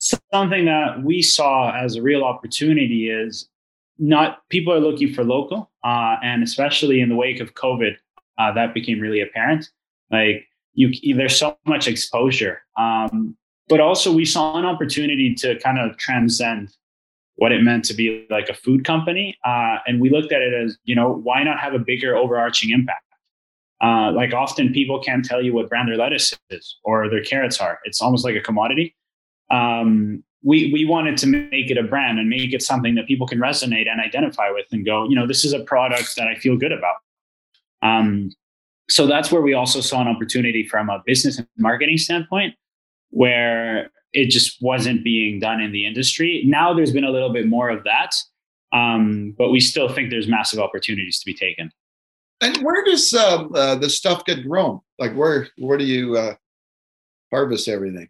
something 0.00 0.64
that 0.64 1.02
we 1.02 1.20
saw 1.20 1.72
as 1.76 1.96
a 1.96 2.02
real 2.02 2.24
opportunity 2.24 3.10
is 3.10 3.48
not 3.98 4.48
people 4.48 4.72
are 4.72 4.80
looking 4.80 5.12
for 5.12 5.24
local, 5.24 5.70
uh, 5.84 6.16
and 6.22 6.42
especially 6.42 7.00
in 7.00 7.08
the 7.08 7.16
wake 7.16 7.40
of 7.40 7.54
COVID, 7.54 7.96
uh, 8.38 8.52
that 8.52 8.72
became 8.72 8.98
really 8.98 9.20
apparent. 9.20 9.68
Like 10.10 10.46
you, 10.72 11.14
there's 11.14 11.36
so 11.36 11.58
much 11.66 11.86
exposure, 11.86 12.62
um, 12.78 13.36
but 13.68 13.80
also 13.80 14.12
we 14.12 14.24
saw 14.24 14.58
an 14.58 14.64
opportunity 14.64 15.34
to 15.34 15.58
kind 15.60 15.78
of 15.78 15.96
transcend 15.98 16.74
what 17.40 17.52
it 17.52 17.62
meant 17.62 17.86
to 17.86 17.94
be 17.94 18.26
like 18.28 18.50
a 18.50 18.54
food 18.54 18.84
company. 18.84 19.34
Uh, 19.46 19.78
and 19.86 19.98
we 19.98 20.10
looked 20.10 20.30
at 20.30 20.42
it 20.42 20.52
as, 20.52 20.76
you 20.84 20.94
know, 20.94 21.10
why 21.10 21.42
not 21.42 21.58
have 21.58 21.72
a 21.72 21.78
bigger 21.78 22.14
overarching 22.14 22.68
impact? 22.68 23.02
Uh, 23.82 24.12
like 24.12 24.34
often 24.34 24.74
people 24.74 25.00
can't 25.00 25.24
tell 25.24 25.42
you 25.42 25.54
what 25.54 25.66
brand 25.70 25.88
their 25.88 25.96
lettuce 25.96 26.34
is 26.50 26.76
or 26.84 27.08
their 27.08 27.22
carrots 27.22 27.58
are. 27.58 27.78
It's 27.84 28.02
almost 28.02 28.26
like 28.26 28.36
a 28.36 28.42
commodity. 28.42 28.94
Um, 29.50 30.22
we 30.42 30.70
we 30.70 30.84
wanted 30.84 31.16
to 31.16 31.26
make 31.26 31.70
it 31.70 31.78
a 31.78 31.82
brand 31.82 32.18
and 32.18 32.28
make 32.28 32.52
it 32.52 32.60
something 32.60 32.94
that 32.96 33.06
people 33.06 33.26
can 33.26 33.38
resonate 33.38 33.88
and 33.90 34.02
identify 34.02 34.50
with 34.50 34.66
and 34.70 34.84
go, 34.84 35.08
you 35.08 35.16
know, 35.16 35.26
this 35.26 35.42
is 35.42 35.54
a 35.54 35.60
product 35.60 36.16
that 36.16 36.28
I 36.28 36.34
feel 36.34 36.58
good 36.58 36.72
about. 36.72 36.96
Um, 37.80 38.32
so 38.90 39.06
that's 39.06 39.32
where 39.32 39.40
we 39.40 39.54
also 39.54 39.80
saw 39.80 40.02
an 40.02 40.08
opportunity 40.08 40.68
from 40.68 40.90
a 40.90 41.02
business 41.06 41.38
and 41.38 41.48
marketing 41.56 41.96
standpoint, 41.96 42.54
where 43.08 43.90
it 44.12 44.30
just 44.30 44.60
wasn't 44.60 45.04
being 45.04 45.38
done 45.38 45.60
in 45.60 45.72
the 45.72 45.86
industry. 45.86 46.42
Now 46.46 46.74
there's 46.74 46.92
been 46.92 47.04
a 47.04 47.10
little 47.10 47.32
bit 47.32 47.46
more 47.46 47.70
of 47.70 47.84
that, 47.84 48.14
um, 48.72 49.34
but 49.38 49.50
we 49.50 49.60
still 49.60 49.88
think 49.88 50.10
there's 50.10 50.28
massive 50.28 50.58
opportunities 50.58 51.18
to 51.20 51.26
be 51.26 51.34
taken. 51.34 51.70
And 52.40 52.56
where 52.58 52.84
does 52.84 53.12
uh, 53.12 53.44
uh, 53.54 53.74
the 53.74 53.90
stuff 53.90 54.24
get 54.24 54.46
grown? 54.46 54.80
Like 54.98 55.14
where 55.14 55.48
where 55.58 55.76
do 55.76 55.84
you 55.84 56.16
uh, 56.16 56.34
harvest 57.30 57.68
everything? 57.68 58.08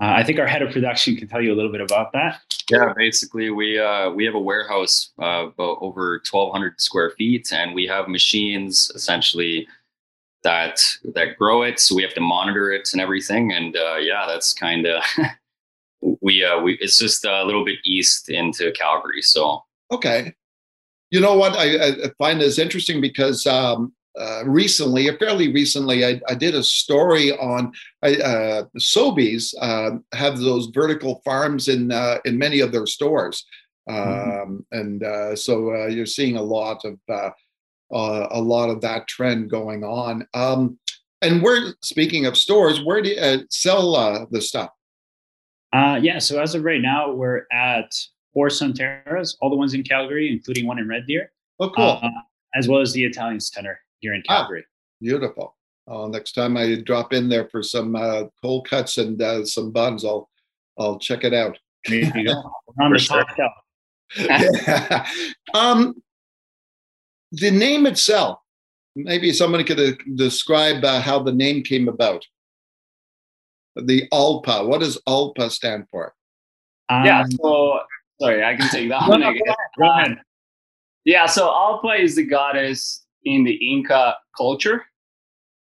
Uh, 0.00 0.14
I 0.16 0.24
think 0.24 0.38
our 0.38 0.46
head 0.46 0.62
of 0.62 0.72
production 0.72 1.16
can 1.16 1.28
tell 1.28 1.42
you 1.42 1.52
a 1.52 1.56
little 1.56 1.72
bit 1.72 1.82
about 1.82 2.12
that. 2.12 2.40
Yeah, 2.70 2.92
basically, 2.96 3.50
we 3.50 3.78
uh, 3.78 4.10
we 4.10 4.24
have 4.24 4.34
a 4.34 4.40
warehouse 4.40 5.10
uh, 5.20 5.48
about 5.52 5.78
over 5.80 6.22
1,200 6.30 6.80
square 6.80 7.10
feet, 7.10 7.52
and 7.52 7.74
we 7.74 7.86
have 7.86 8.08
machines 8.08 8.90
essentially 8.94 9.66
that 10.42 10.80
that 11.14 11.36
grow 11.38 11.62
it. 11.62 11.80
So 11.80 11.94
we 11.94 12.02
have 12.02 12.14
to 12.14 12.20
monitor 12.20 12.72
it 12.72 12.90
and 12.92 13.00
everything. 13.00 13.52
And 13.52 13.76
uh, 13.76 13.96
yeah, 13.96 14.26
that's 14.26 14.52
kind 14.52 14.86
of 14.86 15.02
we 16.20 16.44
uh, 16.44 16.60
we 16.60 16.78
it's 16.80 16.98
just 16.98 17.24
a 17.24 17.44
little 17.44 17.64
bit 17.64 17.78
east 17.84 18.28
into 18.28 18.72
Calgary. 18.72 19.22
So 19.22 19.62
okay, 19.92 20.34
you 21.10 21.20
know 21.20 21.34
what 21.36 21.56
I, 21.56 21.88
I 21.88 21.92
find 22.18 22.40
this 22.40 22.58
interesting 22.58 23.00
because 23.00 23.46
um, 23.46 23.92
uh, 24.18 24.42
recently, 24.44 25.08
fairly 25.18 25.52
recently, 25.52 26.04
I, 26.04 26.20
I, 26.28 26.34
did 26.34 26.54
a 26.54 26.62
story 26.62 27.32
on 27.38 27.72
uh, 28.02 28.64
Sobeys 28.78 29.54
uh, 29.60 29.98
have 30.12 30.38
those 30.38 30.66
vertical 30.74 31.22
farms 31.24 31.68
in 31.68 31.92
uh, 31.92 32.18
in 32.24 32.36
many 32.36 32.58
of 32.60 32.72
their 32.72 32.86
stores, 32.86 33.44
mm-hmm. 33.88 34.42
um, 34.42 34.66
and 34.72 35.04
uh, 35.04 35.36
so 35.36 35.74
uh, 35.74 35.86
you're 35.86 36.06
seeing 36.06 36.36
a 36.36 36.42
lot 36.42 36.84
of 36.84 36.98
uh, 37.92 38.28
a 38.30 38.40
lot 38.40 38.70
of 38.70 38.80
that 38.80 39.08
trend 39.08 39.50
going 39.50 39.84
on. 39.84 40.26
Um, 40.34 40.78
and 41.22 41.42
we're 41.42 41.74
speaking 41.82 42.26
of 42.26 42.36
stores, 42.36 42.82
where 42.82 43.02
do 43.02 43.10
you 43.10 43.20
uh, 43.20 43.38
sell 43.50 43.94
uh, 43.94 44.24
the 44.30 44.40
stuff? 44.40 44.70
Uh, 45.72 45.98
yeah, 46.02 46.18
so 46.18 46.40
as 46.40 46.54
of 46.54 46.64
right 46.64 46.80
now, 46.80 47.12
we're 47.12 47.46
at 47.52 47.92
four 48.32 48.48
Sunterras, 48.48 49.36
all 49.40 49.50
the 49.50 49.56
ones 49.56 49.74
in 49.74 49.82
Calgary, 49.82 50.32
including 50.32 50.66
one 50.66 50.78
in 50.78 50.88
Red 50.88 51.06
Deer. 51.06 51.30
Oh, 51.58 51.70
cool. 51.70 52.00
Uh, 52.02 52.08
as 52.54 52.68
well 52.68 52.80
as 52.80 52.92
the 52.92 53.04
Italian 53.04 53.40
Center 53.40 53.78
here 54.00 54.14
in 54.14 54.22
ah, 54.28 54.42
Calgary. 54.42 54.64
Ah, 54.66 54.72
beautiful. 55.00 55.56
Uh, 55.86 56.08
next 56.08 56.32
time 56.32 56.56
I 56.56 56.76
drop 56.84 57.12
in 57.12 57.28
there 57.28 57.48
for 57.48 57.62
some 57.62 57.96
uh, 57.96 58.24
cold 58.42 58.68
cuts 58.68 58.98
and 58.98 59.20
uh, 59.20 59.44
some 59.44 59.70
buns, 59.70 60.04
I'll 60.04 60.28
I'll 60.78 60.98
check 60.98 61.24
it 61.24 61.34
out. 61.34 61.58
There 61.88 62.04
on 62.80 62.92
the 62.92 62.98
sure. 62.98 63.24
top 63.36 63.52
yeah. 64.18 65.06
um, 65.54 65.94
the 67.32 67.50
name 67.50 67.86
itself, 67.86 68.38
maybe 68.96 69.32
somebody 69.32 69.64
could 69.64 69.80
uh, 69.80 69.92
describe 70.14 70.84
uh, 70.84 71.00
how 71.00 71.22
the 71.22 71.32
name 71.32 71.62
came 71.62 71.88
about. 71.88 72.24
The 73.76 74.08
ALPA. 74.12 74.66
What 74.66 74.80
does 74.80 75.00
ALPA 75.06 75.50
stand 75.50 75.86
for? 75.90 76.14
Um, 76.88 77.04
yeah. 77.04 77.24
So 77.40 77.80
sorry, 78.20 78.44
I 78.44 78.56
can 78.56 78.68
take 78.68 78.88
that 78.88 79.08
one. 79.08 79.20
Go 79.20 79.90
ahead. 79.90 80.18
Yeah. 81.04 81.26
So 81.26 81.48
ALPA 81.48 82.00
is 82.00 82.16
the 82.16 82.24
goddess 82.24 83.06
in 83.24 83.44
the 83.44 83.54
Inca 83.54 84.16
culture. 84.36 84.84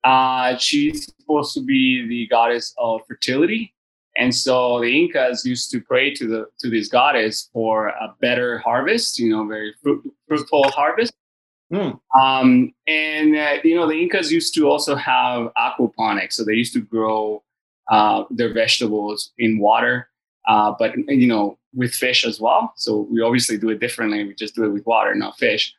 Uh, 0.05 0.57
she's 0.57 1.13
supposed 1.19 1.53
to 1.55 1.61
be 1.61 2.07
the 2.07 2.27
goddess 2.27 2.73
of 2.77 3.01
fertility. 3.05 3.73
And 4.17 4.33
so 4.33 4.79
the 4.79 4.87
Incas 4.87 5.45
used 5.45 5.71
to 5.71 5.81
pray 5.81 6.13
to 6.15 6.27
the 6.27 6.45
to 6.59 6.69
this 6.69 6.87
goddess 6.87 7.49
for 7.53 7.87
a 7.87 8.15
better 8.21 8.59
harvest, 8.59 9.19
you 9.19 9.29
know, 9.29 9.45
very 9.45 9.73
fruit, 9.81 10.03
fruitful 10.27 10.69
harvest. 10.71 11.13
Mm. 11.71 11.99
Um, 12.19 12.73
and 12.87 13.35
uh, 13.35 13.57
you 13.63 13.75
know, 13.75 13.87
the 13.87 14.01
Incas 14.01 14.31
used 14.31 14.53
to 14.55 14.67
also 14.67 14.95
have 14.95 15.49
aquaponics, 15.55 16.33
so 16.33 16.43
they 16.43 16.53
used 16.53 16.73
to 16.73 16.81
grow 16.81 17.43
uh, 17.91 18.23
their 18.31 18.53
vegetables 18.53 19.31
in 19.37 19.59
water. 19.59 20.09
Uh, 20.47 20.73
but 20.79 20.95
you 21.07 21.27
know, 21.27 21.57
with 21.73 21.93
fish 21.93 22.25
as 22.25 22.39
well. 22.39 22.73
So 22.75 23.07
we 23.11 23.21
obviously 23.21 23.57
do 23.57 23.69
it 23.69 23.79
differently. 23.79 24.23
We 24.23 24.33
just 24.33 24.55
do 24.55 24.63
it 24.63 24.69
with 24.69 24.85
water, 24.85 25.13
not 25.13 25.37
fish. 25.37 25.75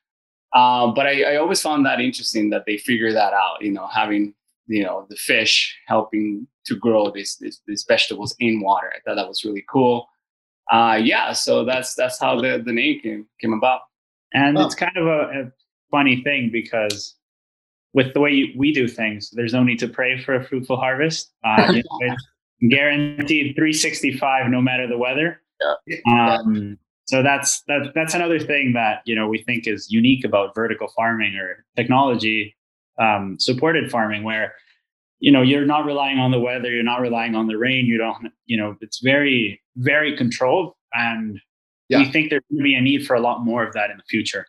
Um, 0.54 0.94
but 0.94 1.06
I, 1.06 1.34
I, 1.34 1.36
always 1.36 1.62
found 1.62 1.86
that 1.86 2.00
interesting 2.00 2.50
that 2.50 2.64
they 2.66 2.76
figure 2.76 3.12
that 3.12 3.32
out. 3.32 3.62
You 3.62 3.72
know, 3.72 3.86
having 3.86 4.34
you 4.66 4.84
know 4.84 5.06
the 5.08 5.16
fish 5.16 5.76
helping 5.86 6.46
to 6.66 6.76
grow 6.76 7.10
these 7.10 7.36
these, 7.40 7.60
these 7.66 7.84
vegetables 7.86 8.34
in 8.38 8.60
water. 8.60 8.92
I 8.94 9.00
thought 9.00 9.16
that 9.16 9.28
was 9.28 9.44
really 9.44 9.64
cool. 9.70 10.08
Uh, 10.70 10.98
yeah, 11.02 11.32
so 11.32 11.64
that's 11.64 11.94
that's 11.94 12.18
how 12.18 12.40
the, 12.40 12.62
the 12.64 12.72
name 12.72 13.00
came 13.00 13.26
came 13.40 13.52
about. 13.52 13.80
And 14.32 14.58
oh. 14.58 14.66
it's 14.66 14.74
kind 14.74 14.96
of 14.96 15.06
a, 15.06 15.10
a, 15.10 15.52
funny 15.90 16.22
thing 16.22 16.50
because 16.52 17.16
with 17.92 18.14
the 18.14 18.20
way 18.20 18.54
we 18.56 18.72
do 18.72 18.86
things, 18.86 19.30
there's 19.30 19.52
no 19.52 19.62
need 19.62 19.78
to 19.80 19.88
pray 19.88 20.22
for 20.22 20.34
a 20.34 20.44
fruitful 20.44 20.76
harvest. 20.76 21.32
Uh, 21.44 21.72
you 21.74 21.82
know, 21.82 22.16
guaranteed 22.68 23.54
365 23.56 24.50
no 24.50 24.60
matter 24.60 24.86
the 24.86 24.98
weather. 24.98 25.40
Yeah. 25.86 26.36
Um, 26.38 26.78
so 27.06 27.22
that's 27.22 27.62
that, 27.62 27.92
that's 27.94 28.14
another 28.14 28.38
thing 28.38 28.72
that 28.74 29.02
you 29.04 29.16
know 29.16 29.26
we 29.26 29.42
think 29.42 29.66
is 29.66 29.90
unique 29.90 30.24
about 30.24 30.54
vertical 30.54 30.88
farming 30.96 31.34
or 31.34 31.64
technology 31.76 32.56
um, 33.00 33.36
supported 33.40 33.90
farming, 33.90 34.22
where 34.22 34.54
you 35.18 35.32
know 35.32 35.42
you're 35.42 35.66
not 35.66 35.84
relying 35.84 36.18
on 36.18 36.30
the 36.30 36.38
weather, 36.38 36.70
you're 36.70 36.84
not 36.84 37.00
relying 37.00 37.34
on 37.34 37.48
the 37.48 37.56
rain. 37.56 37.86
You 37.86 37.98
don't, 37.98 38.32
you 38.46 38.56
know, 38.56 38.76
it's 38.80 39.00
very 39.00 39.60
very 39.76 40.16
controlled, 40.16 40.74
and 40.92 41.40
yeah. 41.88 41.98
we 41.98 42.12
think 42.12 42.30
there's 42.30 42.44
going 42.50 42.58
to 42.58 42.64
be 42.64 42.74
a 42.74 42.80
need 42.80 43.06
for 43.06 43.16
a 43.16 43.20
lot 43.20 43.44
more 43.44 43.66
of 43.66 43.72
that 43.74 43.90
in 43.90 43.96
the 43.96 44.04
future. 44.04 44.46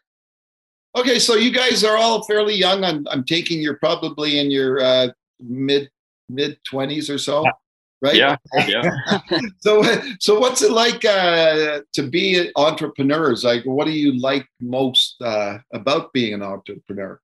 Okay, 0.95 1.19
so 1.19 1.35
you 1.35 1.51
guys 1.51 1.83
are 1.83 1.97
all 1.97 2.23
fairly 2.23 2.53
young. 2.53 2.83
I'm, 2.83 3.07
I'm 3.09 3.23
taking 3.23 3.61
you're 3.61 3.77
probably 3.77 4.39
in 4.39 4.51
your 4.51 4.81
uh, 4.81 5.07
mid 5.39 5.89
mid 6.29 6.57
twenties 6.65 7.09
or 7.09 7.17
so. 7.17 7.45
Right? 8.01 8.15
Yeah, 8.15 8.35
yeah. 8.67 9.19
so, 9.59 9.83
so 10.19 10.39
what's 10.39 10.63
it 10.63 10.71
like 10.71 11.05
uh, 11.05 11.81
to 11.93 12.07
be 12.09 12.51
entrepreneurs? 12.55 13.43
Like, 13.43 13.63
what 13.63 13.85
do 13.85 13.91
you 13.91 14.19
like 14.19 14.47
most 14.59 15.21
uh, 15.21 15.59
about 15.71 16.11
being 16.11 16.33
an 16.33 16.41
entrepreneur? 16.41 17.21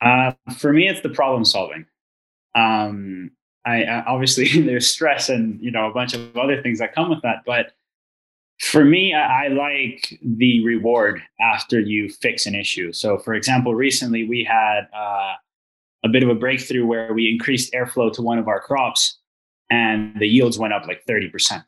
Uh, 0.00 0.32
for 0.56 0.72
me, 0.72 0.88
it's 0.88 1.00
the 1.00 1.10
problem 1.10 1.44
solving. 1.44 1.86
Um, 2.54 3.30
I, 3.64 3.84
I 3.84 4.04
obviously 4.04 4.60
there's 4.62 4.88
stress 4.88 5.28
and 5.28 5.60
you 5.60 5.70
know 5.70 5.90
a 5.90 5.92
bunch 5.92 6.14
of 6.14 6.36
other 6.36 6.62
things 6.62 6.78
that 6.78 6.94
come 6.94 7.10
with 7.10 7.22
that, 7.22 7.42
but 7.46 7.72
for 8.60 8.84
me, 8.84 9.14
I, 9.14 9.46
I 9.46 9.48
like 9.48 10.18
the 10.22 10.64
reward 10.64 11.22
after 11.40 11.80
you 11.80 12.10
fix 12.10 12.46
an 12.46 12.54
issue. 12.54 12.92
So, 12.92 13.18
for 13.18 13.34
example, 13.34 13.74
recently 13.74 14.28
we 14.28 14.44
had 14.44 14.82
uh, 14.94 15.34
a 16.04 16.08
bit 16.08 16.22
of 16.22 16.28
a 16.28 16.34
breakthrough 16.34 16.84
where 16.84 17.12
we 17.12 17.30
increased 17.30 17.72
airflow 17.72 18.12
to 18.12 18.22
one 18.22 18.38
of 18.38 18.48
our 18.48 18.60
crops 18.60 19.18
and 19.70 20.14
the 20.18 20.28
yields 20.28 20.58
went 20.58 20.74
up 20.74 20.86
like 20.86 21.04
30%. 21.08 21.62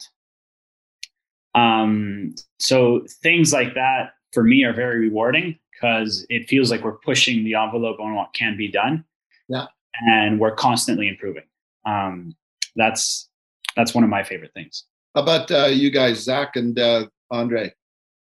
Um, 1.54 2.34
so 2.58 3.04
things 3.22 3.52
like 3.52 3.74
that 3.74 4.12
for 4.32 4.42
me 4.42 4.64
are 4.64 4.72
very 4.72 4.98
rewarding 4.98 5.58
because 5.72 6.26
it 6.28 6.48
feels 6.48 6.70
like 6.70 6.84
we're 6.84 6.98
pushing 6.98 7.44
the 7.44 7.54
envelope 7.54 8.00
on 8.00 8.14
what 8.14 8.34
can 8.34 8.56
be 8.56 8.70
done. 8.70 9.04
Yeah. 9.48 9.66
And 10.06 10.38
we're 10.38 10.54
constantly 10.54 11.08
improving. 11.08 11.44
Um, 11.86 12.34
that's 12.76 13.28
that's 13.76 13.94
one 13.94 14.04
of 14.04 14.10
my 14.10 14.22
favorite 14.22 14.52
things. 14.54 14.84
How 15.14 15.22
about 15.22 15.50
uh, 15.50 15.66
you 15.66 15.90
guys, 15.90 16.22
Zach 16.22 16.56
and 16.56 16.78
uh, 16.78 17.06
Andre? 17.30 17.72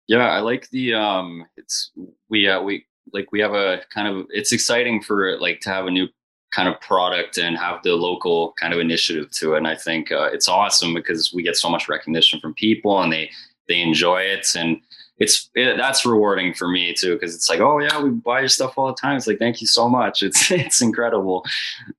Yeah, 0.07 0.29
I 0.29 0.39
like 0.39 0.69
the 0.69 0.93
um. 0.93 1.45
It's 1.57 1.91
we 2.29 2.47
uh, 2.47 2.61
we 2.61 2.85
like 3.13 3.31
we 3.31 3.39
have 3.39 3.53
a 3.53 3.81
kind 3.93 4.07
of 4.07 4.25
it's 4.29 4.51
exciting 4.51 5.01
for 5.01 5.37
like 5.39 5.59
to 5.61 5.69
have 5.69 5.85
a 5.85 5.91
new 5.91 6.07
kind 6.51 6.67
of 6.67 6.79
product 6.81 7.37
and 7.37 7.57
have 7.57 7.81
the 7.83 7.95
local 7.95 8.53
kind 8.59 8.73
of 8.73 8.79
initiative 8.79 9.31
to 9.31 9.53
it 9.53 9.57
and 9.57 9.67
i 9.67 9.75
think 9.75 10.11
uh, 10.11 10.29
it's 10.33 10.47
awesome 10.47 10.93
because 10.93 11.33
we 11.33 11.43
get 11.43 11.55
so 11.55 11.69
much 11.69 11.87
recognition 11.87 12.39
from 12.39 12.53
people 12.55 13.01
and 13.01 13.11
they 13.11 13.29
they 13.67 13.79
enjoy 13.79 14.21
it 14.21 14.47
and 14.55 14.81
it's 15.17 15.49
it, 15.55 15.77
that's 15.77 16.05
rewarding 16.05 16.53
for 16.53 16.67
me 16.67 16.93
too 16.93 17.13
because 17.13 17.33
it's 17.33 17.49
like 17.49 17.59
oh 17.59 17.79
yeah 17.79 18.01
we 18.01 18.09
buy 18.09 18.39
your 18.39 18.49
stuff 18.49 18.73
all 18.77 18.87
the 18.87 18.93
time 18.93 19.15
it's 19.15 19.27
like 19.27 19.39
thank 19.39 19.61
you 19.61 19.67
so 19.67 19.87
much 19.87 20.23
it's 20.23 20.51
it's 20.51 20.81
incredible 20.81 21.45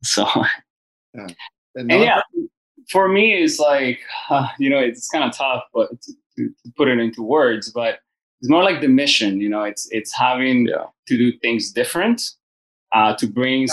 so 0.02 0.26
yeah, 1.14 1.26
and, 1.74 1.90
and 1.90 2.02
yeah 2.02 2.20
for 2.90 3.08
me 3.08 3.34
it's 3.34 3.58
like 3.58 4.00
uh, 4.30 4.48
you 4.58 4.70
know 4.70 4.78
it's 4.78 5.08
kind 5.08 5.24
of 5.24 5.36
tough 5.36 5.64
but 5.74 5.88
to, 6.02 6.12
to, 6.36 6.72
put 6.76 6.88
it 6.88 6.98
into 6.98 7.22
words 7.22 7.70
but 7.70 7.98
it's 8.40 8.50
more 8.50 8.62
like 8.62 8.80
the 8.80 8.88
mission 8.88 9.40
you 9.40 9.48
know 9.48 9.62
it's 9.62 9.86
it's 9.90 10.14
having 10.14 10.66
yeah. 10.66 10.86
to 11.06 11.16
do 11.16 11.36
things 11.38 11.70
different 11.70 12.22
uh, 12.92 13.14
to 13.16 13.26
bring 13.26 13.66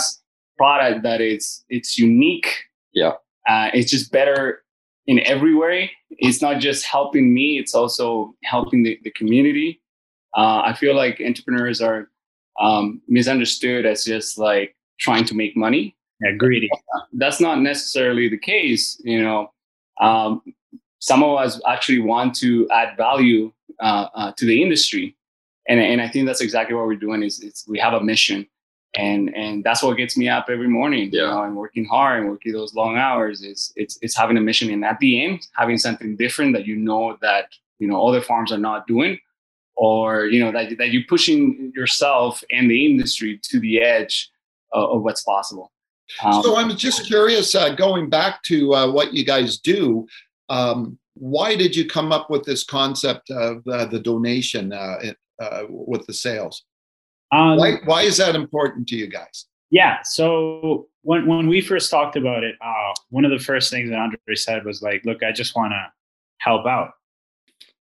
product 0.60 1.02
that 1.02 1.22
is 1.22 1.64
it's 1.70 1.98
unique. 1.98 2.50
Yeah. 2.92 3.12
Uh, 3.48 3.70
it's 3.72 3.90
just 3.90 4.12
better 4.12 4.62
in 5.06 5.20
every 5.20 5.54
way. 5.54 5.90
It's 6.10 6.42
not 6.42 6.60
just 6.60 6.84
helping 6.84 7.32
me 7.32 7.58
it's 7.58 7.74
also 7.74 8.34
helping 8.44 8.82
the, 8.82 8.98
the 9.04 9.10
community. 9.12 9.80
Uh, 10.36 10.62
i 10.70 10.72
feel 10.72 10.94
like 10.94 11.20
entrepreneurs 11.20 11.80
are 11.80 12.08
um, 12.60 13.02
misunderstood 13.08 13.84
as 13.84 14.04
just 14.04 14.38
like 14.38 14.76
trying 15.00 15.24
to 15.24 15.34
make 15.34 15.56
money 15.56 15.96
yeah 16.20 16.32
greedy. 16.32 16.70
That's 17.12 17.40
not 17.40 17.60
necessarily 17.60 18.28
the 18.28 18.38
case 18.38 19.00
you 19.04 19.22
know. 19.22 19.52
Um, 20.00 20.42
some 21.00 21.22
of 21.22 21.38
us 21.38 21.60
actually 21.66 22.00
want 22.00 22.34
to 22.36 22.68
add 22.70 22.96
value 22.96 23.52
uh, 23.80 24.08
uh, 24.14 24.32
to 24.36 24.44
the 24.44 24.62
industry. 24.62 25.16
And, 25.68 25.80
and 25.80 26.00
I 26.00 26.08
think 26.08 26.26
that's 26.26 26.40
exactly 26.40 26.74
what 26.74 26.86
we're 26.86 26.96
doing 26.96 27.22
is 27.22 27.64
we 27.68 27.78
have 27.78 27.94
a 27.94 28.00
mission. 28.00 28.46
And 28.96 29.32
and 29.36 29.62
that's 29.62 29.84
what 29.84 29.96
gets 29.96 30.16
me 30.16 30.28
up 30.28 30.46
every 30.50 30.66
morning 30.66 31.10
yeah. 31.12 31.20
you 31.20 31.26
know 31.28 31.42
and 31.44 31.56
working 31.56 31.84
hard 31.84 32.20
and 32.20 32.28
working 32.28 32.52
those 32.52 32.74
long 32.74 32.96
hours. 32.96 33.40
It's 33.40 33.72
it's 33.76 33.96
it's 34.02 34.16
having 34.16 34.36
a 34.36 34.40
mission. 34.40 34.68
And 34.70 34.84
at 34.84 34.98
the 34.98 35.24
end 35.24 35.46
having 35.56 35.78
something 35.78 36.16
different 36.16 36.54
that 36.56 36.66
you 36.66 36.74
know 36.74 37.16
that 37.22 37.50
you 37.78 37.86
know 37.86 38.04
other 38.04 38.20
farms 38.20 38.50
are 38.50 38.58
not 38.58 38.88
doing 38.88 39.16
or 39.76 40.26
you 40.26 40.40
know 40.42 40.50
that, 40.50 40.76
that 40.78 40.90
you're 40.90 41.04
pushing 41.08 41.72
yourself 41.76 42.42
and 42.50 42.68
the 42.68 42.84
industry 42.84 43.38
to 43.44 43.60
the 43.60 43.80
edge 43.80 44.28
of, 44.72 44.90
of 44.90 45.02
what's 45.02 45.22
possible 45.22 45.70
um, 46.24 46.42
so 46.42 46.56
i'm 46.56 46.76
just 46.76 47.06
curious 47.06 47.54
uh, 47.54 47.74
going 47.74 48.08
back 48.08 48.42
to 48.42 48.74
uh, 48.74 48.90
what 48.90 49.12
you 49.12 49.24
guys 49.24 49.58
do 49.58 50.06
um, 50.48 50.98
why 51.14 51.54
did 51.54 51.76
you 51.76 51.86
come 51.86 52.12
up 52.12 52.30
with 52.30 52.44
this 52.44 52.64
concept 52.64 53.30
of 53.30 53.66
uh, 53.68 53.84
the 53.86 54.00
donation 54.00 54.72
uh, 54.72 54.98
uh, 55.40 55.62
with 55.68 56.06
the 56.06 56.14
sales? 56.14 56.64
Um, 57.32 57.56
why, 57.56 57.76
why 57.84 58.02
is 58.02 58.16
that 58.16 58.34
important 58.34 58.88
to 58.88 58.96
you 58.96 59.06
guys? 59.06 59.46
Yeah. 59.70 59.98
So 60.02 60.88
when, 61.02 61.26
when 61.26 61.46
we 61.46 61.60
first 61.60 61.90
talked 61.90 62.16
about 62.16 62.42
it, 62.42 62.56
uh, 62.60 62.92
one 63.10 63.24
of 63.24 63.30
the 63.30 63.38
first 63.38 63.70
things 63.70 63.90
that 63.90 63.98
Andre 63.98 64.34
said 64.34 64.64
was 64.64 64.82
like, 64.82 65.04
look, 65.04 65.22
I 65.22 65.30
just 65.30 65.54
want 65.54 65.72
to 65.72 65.92
help 66.38 66.66
out. 66.66 66.92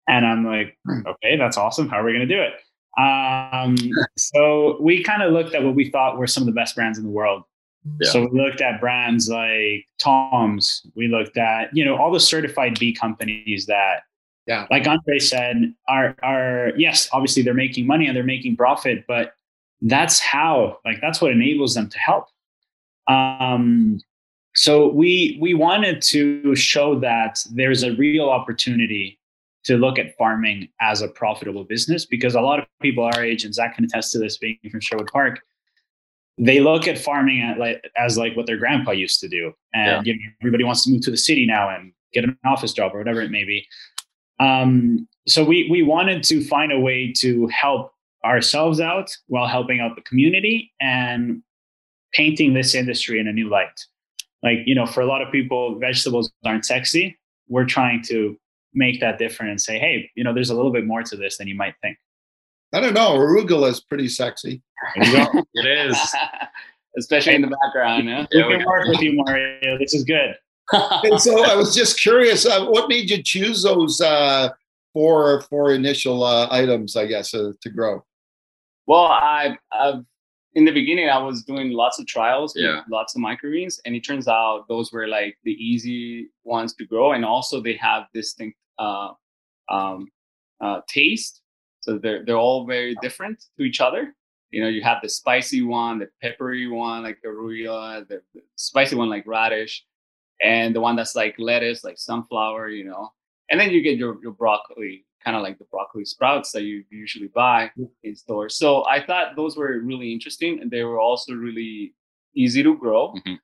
And 0.08 0.26
I'm 0.26 0.46
like, 0.46 0.78
hmm. 0.86 1.08
okay, 1.08 1.38
that's 1.38 1.58
awesome. 1.58 1.90
How 1.90 2.02
are 2.02 2.04
we 2.04 2.14
going 2.14 2.28
to 2.28 2.36
do 2.36 2.42
it? 2.42 2.54
Um, 3.02 3.76
so 4.18 4.78
we 4.82 5.02
kind 5.02 5.24
of 5.24 5.32
looked 5.32 5.56
at 5.56 5.64
what 5.64 5.74
we 5.74 5.90
thought 5.90 6.18
were 6.18 6.28
some 6.28 6.44
of 6.44 6.48
the 6.48 6.54
best 6.54 6.76
brands 6.76 7.00
in 7.00 7.06
the 7.06 7.10
world 7.10 7.44
yeah. 8.00 8.10
So 8.10 8.28
we 8.28 8.42
looked 8.42 8.62
at 8.62 8.80
brands 8.80 9.30
like 9.30 9.86
Tom's. 10.00 10.86
We 10.96 11.08
looked 11.08 11.38
at 11.38 11.76
you 11.76 11.84
know 11.84 11.98
all 11.98 12.12
the 12.12 12.20
certified 12.20 12.80
B 12.80 12.94
companies 12.94 13.66
that, 13.66 14.04
yeah, 14.48 14.68
like 14.72 14.88
Andre 14.88 15.20
said, 15.20 15.74
are 15.88 16.16
are 16.24 16.72
yes, 16.78 17.10
obviously 17.12 17.44
they're 17.44 17.54
making 17.54 17.86
money 17.86 18.08
and 18.08 18.16
they're 18.16 18.24
making 18.24 18.56
profit, 18.56 19.06
but 19.08 19.34
that's 19.82 20.20
how 20.20 20.80
like 20.86 20.98
that's 21.02 21.22
what 21.22 21.32
enables 21.32 21.74
them 21.74 21.90
to 21.90 22.00
help. 22.00 22.28
Um, 23.08 24.00
so 24.56 24.90
we 24.90 25.38
we 25.42 25.54
wanted 25.54 26.02
to 26.04 26.56
show 26.56 27.00
that 27.00 27.40
there's 27.52 27.84
a 27.84 27.94
real 27.94 28.30
opportunity 28.30 29.20
to 29.66 29.78
look 29.78 29.98
at 29.98 30.16
farming 30.18 30.70
as 30.82 31.02
a 31.02 31.08
profitable 31.08 31.64
business 31.64 32.06
because 32.06 32.36
a 32.36 32.42
lot 32.42 32.60
of 32.60 32.66
people 32.82 33.04
our 33.04 33.24
age 33.24 33.46
and 33.46 33.54
Zach 33.54 33.76
can 33.76 33.86
attest 33.86 34.12
to 34.12 34.20
this 34.20 34.38
being 34.38 34.58
from 34.70 34.80
Sherwood 34.80 35.08
Park 35.08 35.42
they 36.38 36.60
look 36.60 36.88
at 36.88 36.98
farming 36.98 37.42
at 37.42 37.60
like, 37.60 37.84
as 37.98 38.18
like 38.18 38.36
what 38.36 38.46
their 38.46 38.58
grandpa 38.58 38.92
used 38.92 39.20
to 39.20 39.28
do, 39.28 39.54
and 39.74 40.06
yeah. 40.06 40.14
you 40.14 40.20
know, 40.20 40.32
everybody 40.42 40.64
wants 40.64 40.84
to 40.84 40.92
move 40.92 41.02
to 41.02 41.12
the 41.12 41.18
city 41.18 41.46
now 41.46 41.70
and 41.70 41.92
get 42.14 42.24
an 42.24 42.38
office 42.46 42.74
job 42.74 42.94
or 42.94 43.00
whatever 43.00 43.22
it 43.22 43.32
may 43.32 43.44
be. 43.44 43.66
Um, 44.40 45.08
so 45.28 45.44
we 45.44 45.68
we 45.70 45.84
wanted 45.84 46.24
to 46.24 46.44
find 46.44 46.72
a 46.72 46.80
way 46.80 47.14
to 47.18 47.48
help 47.48 47.94
ourselves 48.26 48.80
out 48.80 49.16
while 49.28 49.48
helping 49.48 49.80
out 49.80 49.96
the 49.96 50.02
community 50.02 50.72
and 50.82 51.44
painting 52.14 52.54
this 52.54 52.74
industry 52.74 53.20
in 53.20 53.28
a 53.28 53.34
new 53.34 53.50
light. 53.50 53.86
Like 54.42 54.60
you 54.66 54.76
know, 54.76 54.86
for 54.86 55.02
a 55.02 55.06
lot 55.06 55.22
of 55.22 55.32
people, 55.32 55.78
vegetables 55.80 56.32
aren't 56.46 56.66
sexy. 56.66 57.18
We're 57.48 57.66
trying 57.66 58.02
to 58.04 58.38
make 58.74 59.00
that 59.02 59.20
different 59.20 59.52
and 59.52 59.62
say, 59.62 59.78
hey, 59.78 60.10
you 60.16 60.24
know, 60.24 60.34
there's 60.34 60.50
a 60.50 60.56
little 60.56 60.72
bit 60.72 60.86
more 60.86 61.04
to 61.04 61.16
this 61.16 61.38
than 61.38 61.48
you 61.48 61.56
might 61.56 61.76
think. 61.82 61.98
I 62.74 62.80
don't 62.80 62.94
know. 62.94 63.18
Arugula 63.18 63.70
is 63.70 63.82
pretty 63.82 64.08
sexy. 64.08 64.62
it 64.96 65.66
is, 65.66 66.16
especially 66.98 67.36
in 67.36 67.42
the 67.42 67.56
background. 67.64 68.08
Yeah? 68.08 68.26
We 68.32 68.58
can 68.58 68.66
work 68.66 68.88
with 68.88 69.02
you, 69.02 69.14
Mario. 69.14 69.78
This 69.78 69.94
is 69.94 70.04
good. 70.04 70.36
and 70.72 71.20
so 71.22 71.46
I 71.46 71.56
was 71.56 71.76
just 71.76 72.00
curious, 72.00 72.46
uh, 72.46 72.66
what 72.66 72.90
made 72.90 73.10
you 73.10 73.22
choose 73.22 73.64
those 73.64 74.02
uh, 74.02 74.50
four 74.94 75.42
four 75.42 75.74
initial 75.74 76.24
uh, 76.24 76.48
items? 76.50 76.96
I 76.96 77.06
guess 77.06 77.34
uh, 77.34 77.52
to 77.62 77.70
grow. 77.70 78.04
Well, 78.88 79.06
I, 79.06 79.58
I've 79.72 80.04
in 80.56 80.66
the 80.66 80.72
beginning, 80.72 81.10
I 81.10 81.18
was 81.18 81.44
doing 81.44 81.72
lots 81.72 82.00
of 82.00 82.06
trials, 82.06 82.54
with 82.56 82.66
Yeah. 82.66 82.82
lots 82.90 83.16
of 83.16 83.22
microgreens, 83.22 83.80
and 83.86 83.96
it 83.96 84.02
turns 84.02 84.28
out 84.28 84.68
those 84.68 84.92
were 84.92 85.08
like 85.08 85.38
the 85.44 85.54
easy 85.54 86.30
ones 86.44 86.74
to 86.76 86.86
grow, 86.86 87.14
and 87.14 87.26
also 87.26 87.60
they 87.60 87.74
have 87.74 88.08
distinct 88.14 88.58
uh, 88.78 89.10
um, 89.70 90.10
uh, 90.62 90.82
taste. 90.88 91.42
So 91.84 91.98
they're 91.98 92.24
they're 92.26 92.38
all 92.38 92.66
very 92.66 92.96
different 93.02 93.44
to 93.58 93.64
each 93.64 93.82
other. 93.82 94.16
You 94.52 94.62
know, 94.64 94.70
you 94.70 94.82
have 94.84 95.00
the 95.04 95.10
spicy 95.10 95.62
one, 95.64 96.00
the 96.00 96.10
peppery 96.22 96.68
one, 96.68 97.04
like 97.04 97.20
the 97.22 97.30
arugula, 97.30 98.08
the, 98.08 98.22
the 98.34 98.42
spicy 98.56 98.96
one 98.96 99.10
like 99.10 99.26
radish, 99.28 99.84
and 100.42 100.74
the 100.76 100.80
one 100.80 100.96
that's 100.96 101.16
like 101.16 101.36
lettuce, 101.40 101.84
like 101.84 101.98
sunflower. 102.00 102.70
You 102.70 102.86
know, 102.86 103.12
and 103.50 103.60
then 103.60 103.72
you 103.72 103.82
get 103.82 103.98
your 103.98 104.18
your 104.24 104.32
broccoli, 104.32 105.06
kind 105.26 105.36
of 105.36 105.44
like 105.44 105.58
the 105.60 105.66
broccoli 105.66 106.06
sprouts 106.06 106.52
that 106.54 106.64
you 106.64 106.86
usually 106.90 107.28
buy 107.36 107.70
in 108.04 108.16
stores. 108.16 108.56
So 108.56 108.86
I 108.88 109.06
thought 109.06 109.36
those 109.36 109.58
were 109.58 109.80
really 109.82 110.14
interesting, 110.14 110.62
and 110.62 110.72
they 110.72 110.84
were 110.84 111.02
also 111.02 111.34
really 111.34 111.94
easy 112.34 112.64
to 112.64 112.78
grow. 112.78 113.14
Mhm. 113.28 113.40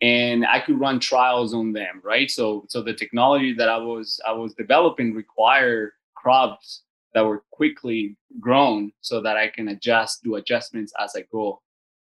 And 0.00 0.46
I 0.46 0.60
could 0.60 0.78
run 0.80 1.00
trials 1.00 1.54
on 1.54 1.72
them, 1.72 2.00
right? 2.04 2.30
So, 2.30 2.66
so 2.68 2.82
the 2.82 2.94
technology 2.94 3.52
that 3.54 3.68
I 3.68 3.78
was 3.78 4.20
I 4.26 4.32
was 4.32 4.54
developing 4.54 5.14
require 5.14 5.94
crops 6.16 6.84
that 7.14 7.24
were 7.24 7.42
quickly 7.50 8.16
grown, 8.40 8.92
so 9.00 9.20
that 9.22 9.36
I 9.36 9.48
can 9.48 9.68
adjust, 9.68 10.22
do 10.22 10.36
adjustments 10.36 10.92
as 10.98 11.14
I 11.16 11.24
go. 11.32 11.60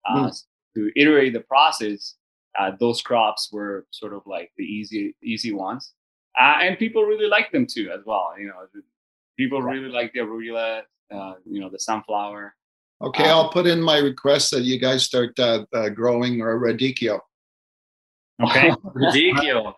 Uh, 0.07 0.31
To 0.75 0.91
iterate 0.95 1.33
the 1.33 1.41
process, 1.41 2.15
uh, 2.59 2.71
those 2.79 3.01
crops 3.01 3.49
were 3.53 3.85
sort 3.91 4.13
of 4.13 4.23
like 4.25 4.51
the 4.57 4.63
easy 4.63 5.15
easy 5.21 5.53
ones, 5.53 5.93
uh, 6.39 6.57
and 6.61 6.77
people 6.79 7.03
really 7.03 7.27
like 7.27 7.51
them 7.51 7.65
too 7.65 7.91
as 7.91 8.01
well. 8.05 8.33
You 8.39 8.47
know, 8.47 8.81
people 9.37 9.61
really 9.61 9.89
like 9.89 10.13
the 10.13 10.19
arugula, 10.21 10.81
uh, 11.13 11.33
you 11.45 11.59
know, 11.61 11.69
the 11.69 11.79
sunflower. 11.79 12.55
Okay, 13.01 13.23
Um, 13.23 13.29
I'll 13.29 13.49
put 13.49 13.67
in 13.67 13.81
my 13.81 13.97
request 13.97 14.51
that 14.51 14.63
you 14.63 14.79
guys 14.79 15.03
start 15.03 15.37
uh, 15.39 15.65
uh, 15.73 15.89
growing 15.89 16.41
a 16.41 16.45
radicchio. 16.45 17.19
Okay. 18.41 18.71
Ridiculous. 18.93 19.75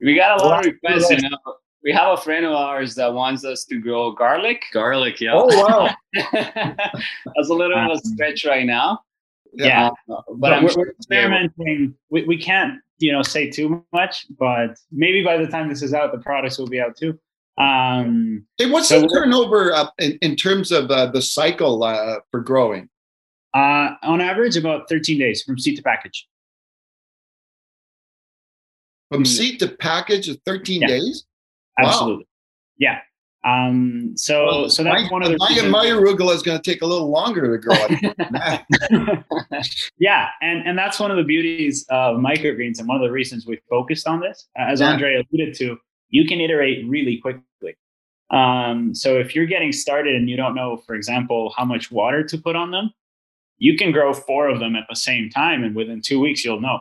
We 0.00 0.14
got 0.14 0.40
a 0.40 0.44
lot 0.44 0.60
of 0.60 0.72
requests. 0.72 1.10
You 1.10 1.30
know, 1.30 1.38
we 1.82 1.92
have 1.92 2.18
a 2.18 2.20
friend 2.20 2.44
of 2.44 2.52
ours 2.52 2.94
that 2.96 3.12
wants 3.12 3.44
us 3.44 3.64
to 3.66 3.78
grow 3.78 4.12
garlic. 4.12 4.62
Garlic, 4.72 5.20
yeah. 5.20 5.32
Oh 5.34 5.46
wow! 5.46 5.94
That's 6.32 7.48
a 7.48 7.54
little 7.54 7.78
of 7.78 7.90
a 7.92 7.98
stretch 7.98 8.44
right 8.44 8.66
now, 8.66 9.00
yeah. 9.52 9.88
uh, 9.88 9.90
but, 10.08 10.24
But 10.38 10.52
I'm 10.54 10.64
we're, 10.64 10.70
sure 10.70 10.82
we're 10.86 10.90
experimenting. 10.90 11.94
We, 12.10 12.24
we 12.24 12.38
can't, 12.38 12.80
you 12.98 13.12
know, 13.12 13.22
say 13.22 13.50
too 13.50 13.84
much, 13.92 14.26
but 14.38 14.78
maybe 14.90 15.22
by 15.22 15.36
the 15.36 15.46
time 15.46 15.68
this 15.68 15.82
is 15.82 15.94
out, 15.94 16.12
the 16.12 16.18
products 16.18 16.58
will 16.58 16.68
be 16.68 16.80
out 16.80 16.96
too. 16.96 17.18
Um, 17.58 18.46
Hey, 18.58 18.70
what's 18.70 18.88
So 18.88 19.00
the 19.02 19.08
turnover 19.08 19.72
uh, 19.72 19.88
in, 19.98 20.18
in 20.22 20.34
terms 20.36 20.72
of 20.72 20.90
uh, 20.90 21.06
the 21.06 21.22
cycle 21.22 21.82
uh, 21.84 22.16
for 22.30 22.40
growing? 22.40 22.88
uh, 23.54 23.94
on 24.02 24.20
average, 24.20 24.56
about 24.56 24.88
13 24.88 25.18
days 25.18 25.42
from 25.42 25.58
seed 25.58 25.76
to 25.76 25.82
package. 25.82 26.26
From 29.10 29.20
Hmm. 29.20 29.24
seed 29.24 29.60
to 29.60 29.68
package 29.68 30.28
is 30.28 30.38
13 30.44 30.82
Yeah. 30.82 30.88
days? 30.88 31.25
Wow. 31.78 31.88
Absolutely. 31.88 32.26
Yeah. 32.78 33.00
Um, 33.44 34.12
so, 34.16 34.44
Well, 34.46 34.70
so 34.70 34.82
that's 34.82 35.02
my, 35.04 35.08
one 35.08 35.22
of 35.22 35.30
the 35.30 35.36
my, 35.38 35.48
reasons- 35.50 35.70
my 35.70 35.86
arugula 35.86 36.34
is 36.34 36.42
going 36.42 36.60
to 36.60 36.70
take 36.70 36.82
a 36.82 36.86
little 36.86 37.10
longer 37.10 37.56
to 37.56 37.62
grow. 37.62 37.76
yeah, 39.98 40.28
and 40.40 40.66
and 40.66 40.76
that's 40.76 40.98
one 40.98 41.10
of 41.10 41.16
the 41.16 41.22
beauties 41.22 41.86
of 41.90 42.16
microgreens, 42.16 42.78
and 42.80 42.88
one 42.88 42.96
of 42.96 43.02
the 43.02 43.10
reasons 43.12 43.46
we 43.46 43.58
focused 43.70 44.06
on 44.08 44.20
this. 44.20 44.48
As 44.56 44.80
Yeah. 44.80 44.90
Andre 44.92 45.22
alluded 45.32 45.54
to, 45.58 45.76
you 46.10 46.26
can 46.26 46.40
iterate 46.40 46.84
really 46.88 47.18
quickly. 47.18 47.42
Um, 48.30 48.94
so 48.94 49.16
if 49.18 49.34
you're 49.36 49.46
getting 49.46 49.70
started 49.72 50.16
and 50.16 50.28
you 50.28 50.36
don't 50.36 50.54
know, 50.56 50.78
for 50.78 50.94
example, 50.96 51.54
how 51.56 51.64
much 51.64 51.92
water 51.92 52.24
to 52.24 52.38
put 52.38 52.56
on 52.56 52.72
them, 52.72 52.90
you 53.58 53.76
can 53.76 53.92
grow 53.92 54.12
four 54.12 54.48
of 54.48 54.58
them 54.58 54.74
at 54.74 54.86
the 54.88 54.96
same 54.96 55.30
time, 55.30 55.62
and 55.62 55.76
within 55.76 56.00
two 56.00 56.18
weeks 56.18 56.44
you'll 56.44 56.60
know. 56.60 56.80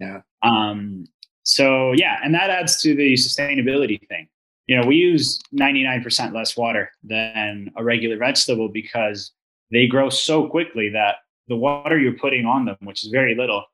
Yeah. 0.00 0.22
Um, 0.42 1.04
so 1.42 1.92
yeah, 1.92 2.18
and 2.22 2.34
that 2.34 2.50
adds 2.50 2.80
to 2.82 2.94
the 2.94 3.14
sustainability 3.14 4.06
thing. 4.08 4.28
You 4.66 4.80
know, 4.80 4.86
we 4.86 4.96
use 4.96 5.40
99% 5.52 6.32
less 6.32 6.56
water 6.56 6.92
than 7.02 7.72
a 7.76 7.82
regular 7.82 8.16
vegetable 8.16 8.68
because 8.68 9.32
they 9.72 9.86
grow 9.86 10.10
so 10.10 10.46
quickly 10.46 10.90
that 10.90 11.16
the 11.48 11.56
water 11.56 11.98
you're 11.98 12.18
putting 12.18 12.46
on 12.46 12.64
them, 12.66 12.76
which 12.82 13.04
is 13.04 13.10
very 13.10 13.34
little, 13.34 13.64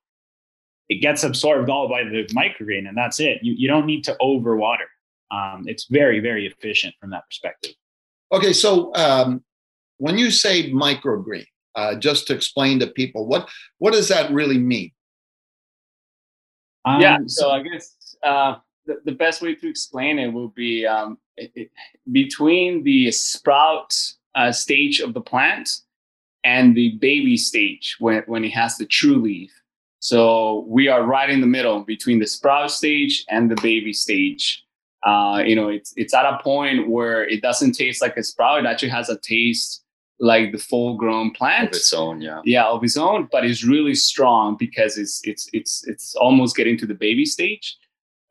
it 0.89 1.03
gets 1.03 1.25
absorbed 1.25 1.69
all 1.69 1.89
by 1.89 2.05
the 2.05 2.27
microgreen, 2.35 2.89
and 2.89 2.97
that's 2.97 3.21
it. 3.21 3.39
You, 3.43 3.55
you 3.57 3.69
don't 3.69 3.87
need 3.87 4.05
to 4.05 4.17
overwater. 4.21 4.87
Um, 5.31 5.65
it's 5.67 5.87
very, 5.91 6.21
very 6.21 6.47
efficient 6.47 6.95
from 7.01 7.11
that 7.11 7.25
perspective. 7.29 7.73
okay, 8.33 8.53
so 8.53 8.95
um, 8.95 9.43
when 9.99 10.17
you 10.17 10.31
say 10.31 10.71
microgreen, 10.71 11.47
uh, 11.75 11.97
just 11.97 12.27
to 12.29 12.35
explain 12.35 12.79
to 12.81 12.87
people, 12.87 13.27
what, 13.27 13.49
what 13.79 13.93
does 13.93 14.09
that 14.09 14.31
really 14.31 14.59
mean? 14.59 14.93
Um, 16.87 17.01
yeah. 17.01 17.19
So 17.27 17.51
I 17.51 17.63
guess 17.63 18.17
uh, 18.23 18.57
the, 18.87 19.01
the 19.05 19.13
best 19.13 19.43
way 19.43 19.55
to 19.55 19.69
explain 19.69 20.19
it 20.19 20.29
will 20.29 20.49
be 20.49 20.87
um, 20.87 21.19
it, 21.37 21.51
it, 21.55 21.71
between 22.13 22.85
the 22.85 23.11
sprout 23.11 23.95
uh, 24.35 24.53
stage 24.53 25.01
of 25.01 25.13
the 25.13 25.21
plant 25.21 25.69
and 26.45 26.77
the 26.77 26.93
baby 26.99 27.37
stage 27.37 27.97
when, 27.99 28.23
when 28.27 28.45
it 28.45 28.51
has 28.51 28.79
the 28.79 28.87
true 28.87 29.17
leaf. 29.17 29.51
So 29.99 30.65
we 30.69 30.87
are 30.87 31.03
right 31.03 31.29
in 31.29 31.41
the 31.41 31.47
middle 31.47 31.83
between 31.83 32.21
the 32.21 32.27
sprout 32.27 32.71
stage 32.71 33.25
and 33.29 33.51
the 33.51 33.61
baby 33.61 33.93
stage. 33.93 34.65
Uh, 35.05 35.43
you 35.45 35.57
know, 35.57 35.69
it's 35.69 35.93
it's 35.97 36.15
at 36.15 36.25
a 36.25 36.39
point 36.43 36.89
where 36.89 37.29
it 37.29 37.43
doesn't 37.43 37.73
taste 37.73 38.01
like 38.01 38.17
a 38.17 38.23
sprout. 38.23 38.61
It 38.61 38.67
actually 38.67 38.91
has 38.91 39.09
a 39.09 39.19
taste 39.19 39.83
like 40.19 40.53
the 40.53 40.59
full 40.59 40.97
grown 40.97 41.31
plant 41.33 41.71
Of 41.71 41.77
its 41.77 41.93
own, 41.93 42.21
yeah. 42.23 42.41
yeah 42.45 42.67
of 42.67 42.83
its 42.83 42.97
own 42.97 43.29
but 43.31 43.45
it's 43.45 43.65
really 43.65 43.95
strong 43.95 44.57
because 44.59 44.97
it's 44.99 45.21
it's 45.25 45.49
it's 45.53 45.87
it's 45.87 46.15
almost 46.17 46.57
getting 46.57 46.79
to 46.79 46.87
the 46.87 46.95
baby 46.95 47.27
stage 47.27 47.77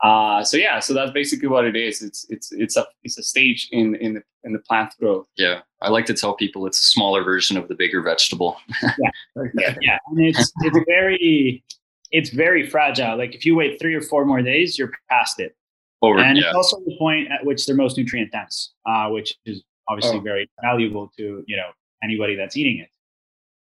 uh 0.04 0.43
so 0.43 0.58
yeah 0.58 0.80
so 0.80 0.93
that's 0.93 1.12
basically 1.12 1.48
what 1.48 1.63
it 1.63 1.76
is 1.76 2.02
it's 2.02 2.26
it's 2.30 2.52
it's 2.52 2.76
a 2.76 2.86
it's 3.04 3.17
a 3.17 3.24
stage 3.24 3.69
in 3.71 3.95
in 3.95 4.15
the 4.15 4.24
in 4.43 4.52
the 4.54 4.60
plant 4.60 4.93
growth 5.00 5.28
Yeah. 5.38 5.62
I 5.82 5.89
like 5.89 6.06
to 6.08 6.13
tell 6.13 6.34
people 6.34 6.65
it's 6.65 6.80
a 6.80 6.84
smaller 6.84 7.24
version 7.24 7.58
of 7.58 7.67
the 7.67 7.76
bigger 7.76 8.02
vegetable. 8.02 8.58
yeah, 8.82 9.76
Yeah. 9.82 10.00
and 10.08 10.19
it's 10.19 10.52
it's 10.62 10.80
very 10.88 11.63
it's 12.12 12.30
very 12.32 12.65
fragile. 12.67 13.17
Like 13.17 13.36
if 13.36 13.45
you 13.45 13.56
wait 13.56 13.80
three 13.80 13.93
or 13.93 14.02
four 14.02 14.26
more 14.26 14.41
days, 14.41 14.80
you're 14.80 14.91
past 15.10 15.39
it. 15.39 15.56
Over, 16.02 16.19
and 16.19 16.38
yeah. 16.38 16.45
it's 16.48 16.56
also 16.56 16.80
the 16.86 16.95
point 16.98 17.32
at 17.32 17.45
which 17.45 17.65
they're 17.65 17.76
most 17.76 17.98
nutrient 17.98 18.32
dense, 18.32 18.74
uh, 18.86 19.10
which 19.10 19.36
is 19.45 19.63
obviously 19.88 20.17
Oh. 20.17 20.21
very 20.21 20.50
valuable 20.62 21.12
to 21.17 21.43
you 21.48 21.56
know 21.58 21.69
anybody 22.04 22.36
that's 22.36 22.58
eating 22.58 22.80
it. 22.80 22.89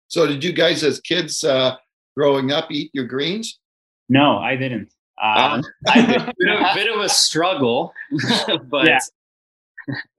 So, 0.07 0.27
did 0.27 0.43
you 0.43 0.51
guys, 0.51 0.83
as 0.83 0.99
kids 0.99 1.43
uh, 1.43 1.77
growing 2.17 2.51
up, 2.51 2.69
eat 2.71 2.91
your 2.93 3.05
greens? 3.05 3.59
No, 4.09 4.37
I 4.39 4.55
didn't. 4.57 4.91
Um, 5.21 5.53
Um, 5.53 5.63
I 5.87 6.01
did 6.05 6.15
a 6.17 6.33
bit 6.37 6.49
of, 6.49 6.75
bit 6.75 6.91
of 6.93 6.99
a 7.01 7.07
struggle, 7.09 7.93
but 8.69 8.85
Yeah. 8.87 8.99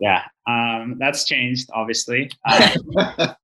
yeah, 0.00 0.22
um, 0.46 0.96
that's 0.98 1.24
changed 1.24 1.68
obviously. 1.74 2.30
Uh, 2.46 3.34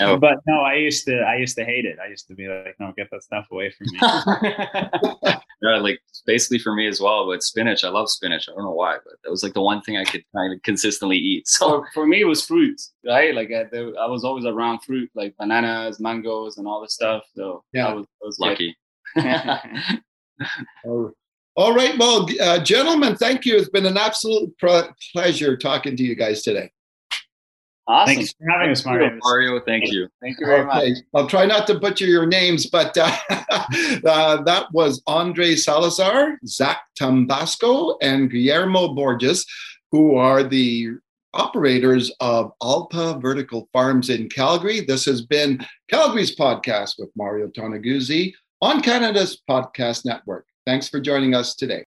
Oh. 0.00 0.16
But 0.16 0.38
no, 0.46 0.60
I 0.60 0.74
used 0.74 1.06
to 1.06 1.20
I 1.20 1.36
used 1.36 1.56
to 1.58 1.64
hate 1.64 1.84
it. 1.84 1.98
I 2.02 2.08
used 2.08 2.26
to 2.28 2.34
be 2.34 2.48
like, 2.48 2.74
no, 2.80 2.92
get 2.96 3.08
that 3.10 3.22
stuff 3.22 3.46
away 3.52 3.70
from 3.70 3.86
me. 3.92 3.98
yeah, 5.62 5.76
like 5.78 6.00
basically 6.26 6.58
for 6.58 6.74
me 6.74 6.86
as 6.86 7.00
well. 7.00 7.26
But 7.26 7.42
spinach, 7.42 7.84
I 7.84 7.88
love 7.88 8.08
spinach. 8.10 8.48
I 8.48 8.52
don't 8.52 8.64
know 8.64 8.72
why, 8.72 8.96
but 9.04 9.14
that 9.22 9.30
was 9.30 9.42
like 9.42 9.54
the 9.54 9.62
one 9.62 9.82
thing 9.82 9.96
I 9.96 10.04
could 10.04 10.24
kind 10.34 10.52
of 10.52 10.62
consistently 10.62 11.18
eat. 11.18 11.46
So 11.46 11.66
so 11.66 11.84
for 11.94 12.06
me 12.06 12.20
it 12.20 12.26
was 12.26 12.44
fruit 12.44 12.80
right 13.04 13.34
like 13.34 13.50
I, 13.52 13.64
there, 13.70 13.92
I 13.98 14.06
was 14.06 14.24
always 14.24 14.44
around 14.44 14.80
fruit 14.80 15.10
like 15.14 15.36
bananas 15.38 16.00
mangoes 16.00 16.58
and 16.58 16.66
all 16.66 16.80
this 16.80 16.94
stuff 16.94 17.22
so 17.34 17.64
Yeah. 17.72 17.88
I 17.88 17.92
was, 17.94 18.06
I 18.22 18.26
was 18.26 18.38
lucky. 18.38 18.76
Oh. 20.86 21.12
All 21.56 21.74
right. 21.74 21.98
Well, 21.98 22.28
uh, 22.42 22.58
gentlemen, 22.58 23.16
thank 23.16 23.46
you. 23.46 23.56
It's 23.56 23.70
been 23.70 23.86
an 23.86 23.96
absolute 23.96 24.56
pro- 24.58 24.90
pleasure 25.14 25.56
talking 25.56 25.96
to 25.96 26.02
you 26.02 26.14
guys 26.14 26.42
today. 26.42 26.70
Awesome 27.88 28.16
Thanks 28.16 28.32
for 28.32 28.50
having 28.50 28.70
us, 28.70 28.84
Mario. 28.84 29.16
Mario, 29.22 29.60
thank 29.60 29.92
you. 29.92 30.08
thank 30.20 30.40
you 30.40 30.46
very 30.46 30.64
much 30.64 30.98
I'll 31.14 31.28
try 31.28 31.46
not 31.46 31.68
to 31.68 31.78
butcher 31.78 32.06
your 32.06 32.26
names, 32.26 32.66
but 32.66 32.96
uh, 32.98 33.16
uh, 33.30 34.42
that 34.42 34.66
was 34.72 35.02
Andre 35.06 35.54
Salazar, 35.54 36.38
Zach 36.46 36.80
Tambasco, 37.00 37.96
and 38.02 38.28
Guillermo 38.28 38.94
Borges, 38.94 39.46
who 39.92 40.16
are 40.16 40.42
the 40.42 40.90
operators 41.32 42.10
of 42.18 42.50
Alpa 42.60 43.22
Vertical 43.22 43.68
Farms 43.72 44.10
in 44.10 44.28
Calgary. 44.28 44.80
This 44.80 45.04
has 45.04 45.22
been 45.22 45.64
Calgary's 45.88 46.34
podcast 46.34 46.94
with 46.98 47.10
Mario 47.14 47.46
Toneguzzi 47.48 48.32
on 48.60 48.82
Canada's 48.82 49.42
Podcast 49.48 50.04
Network. 50.04 50.46
Thanks 50.66 50.88
for 50.88 50.98
joining 50.98 51.34
us 51.34 51.54
today. 51.54 51.84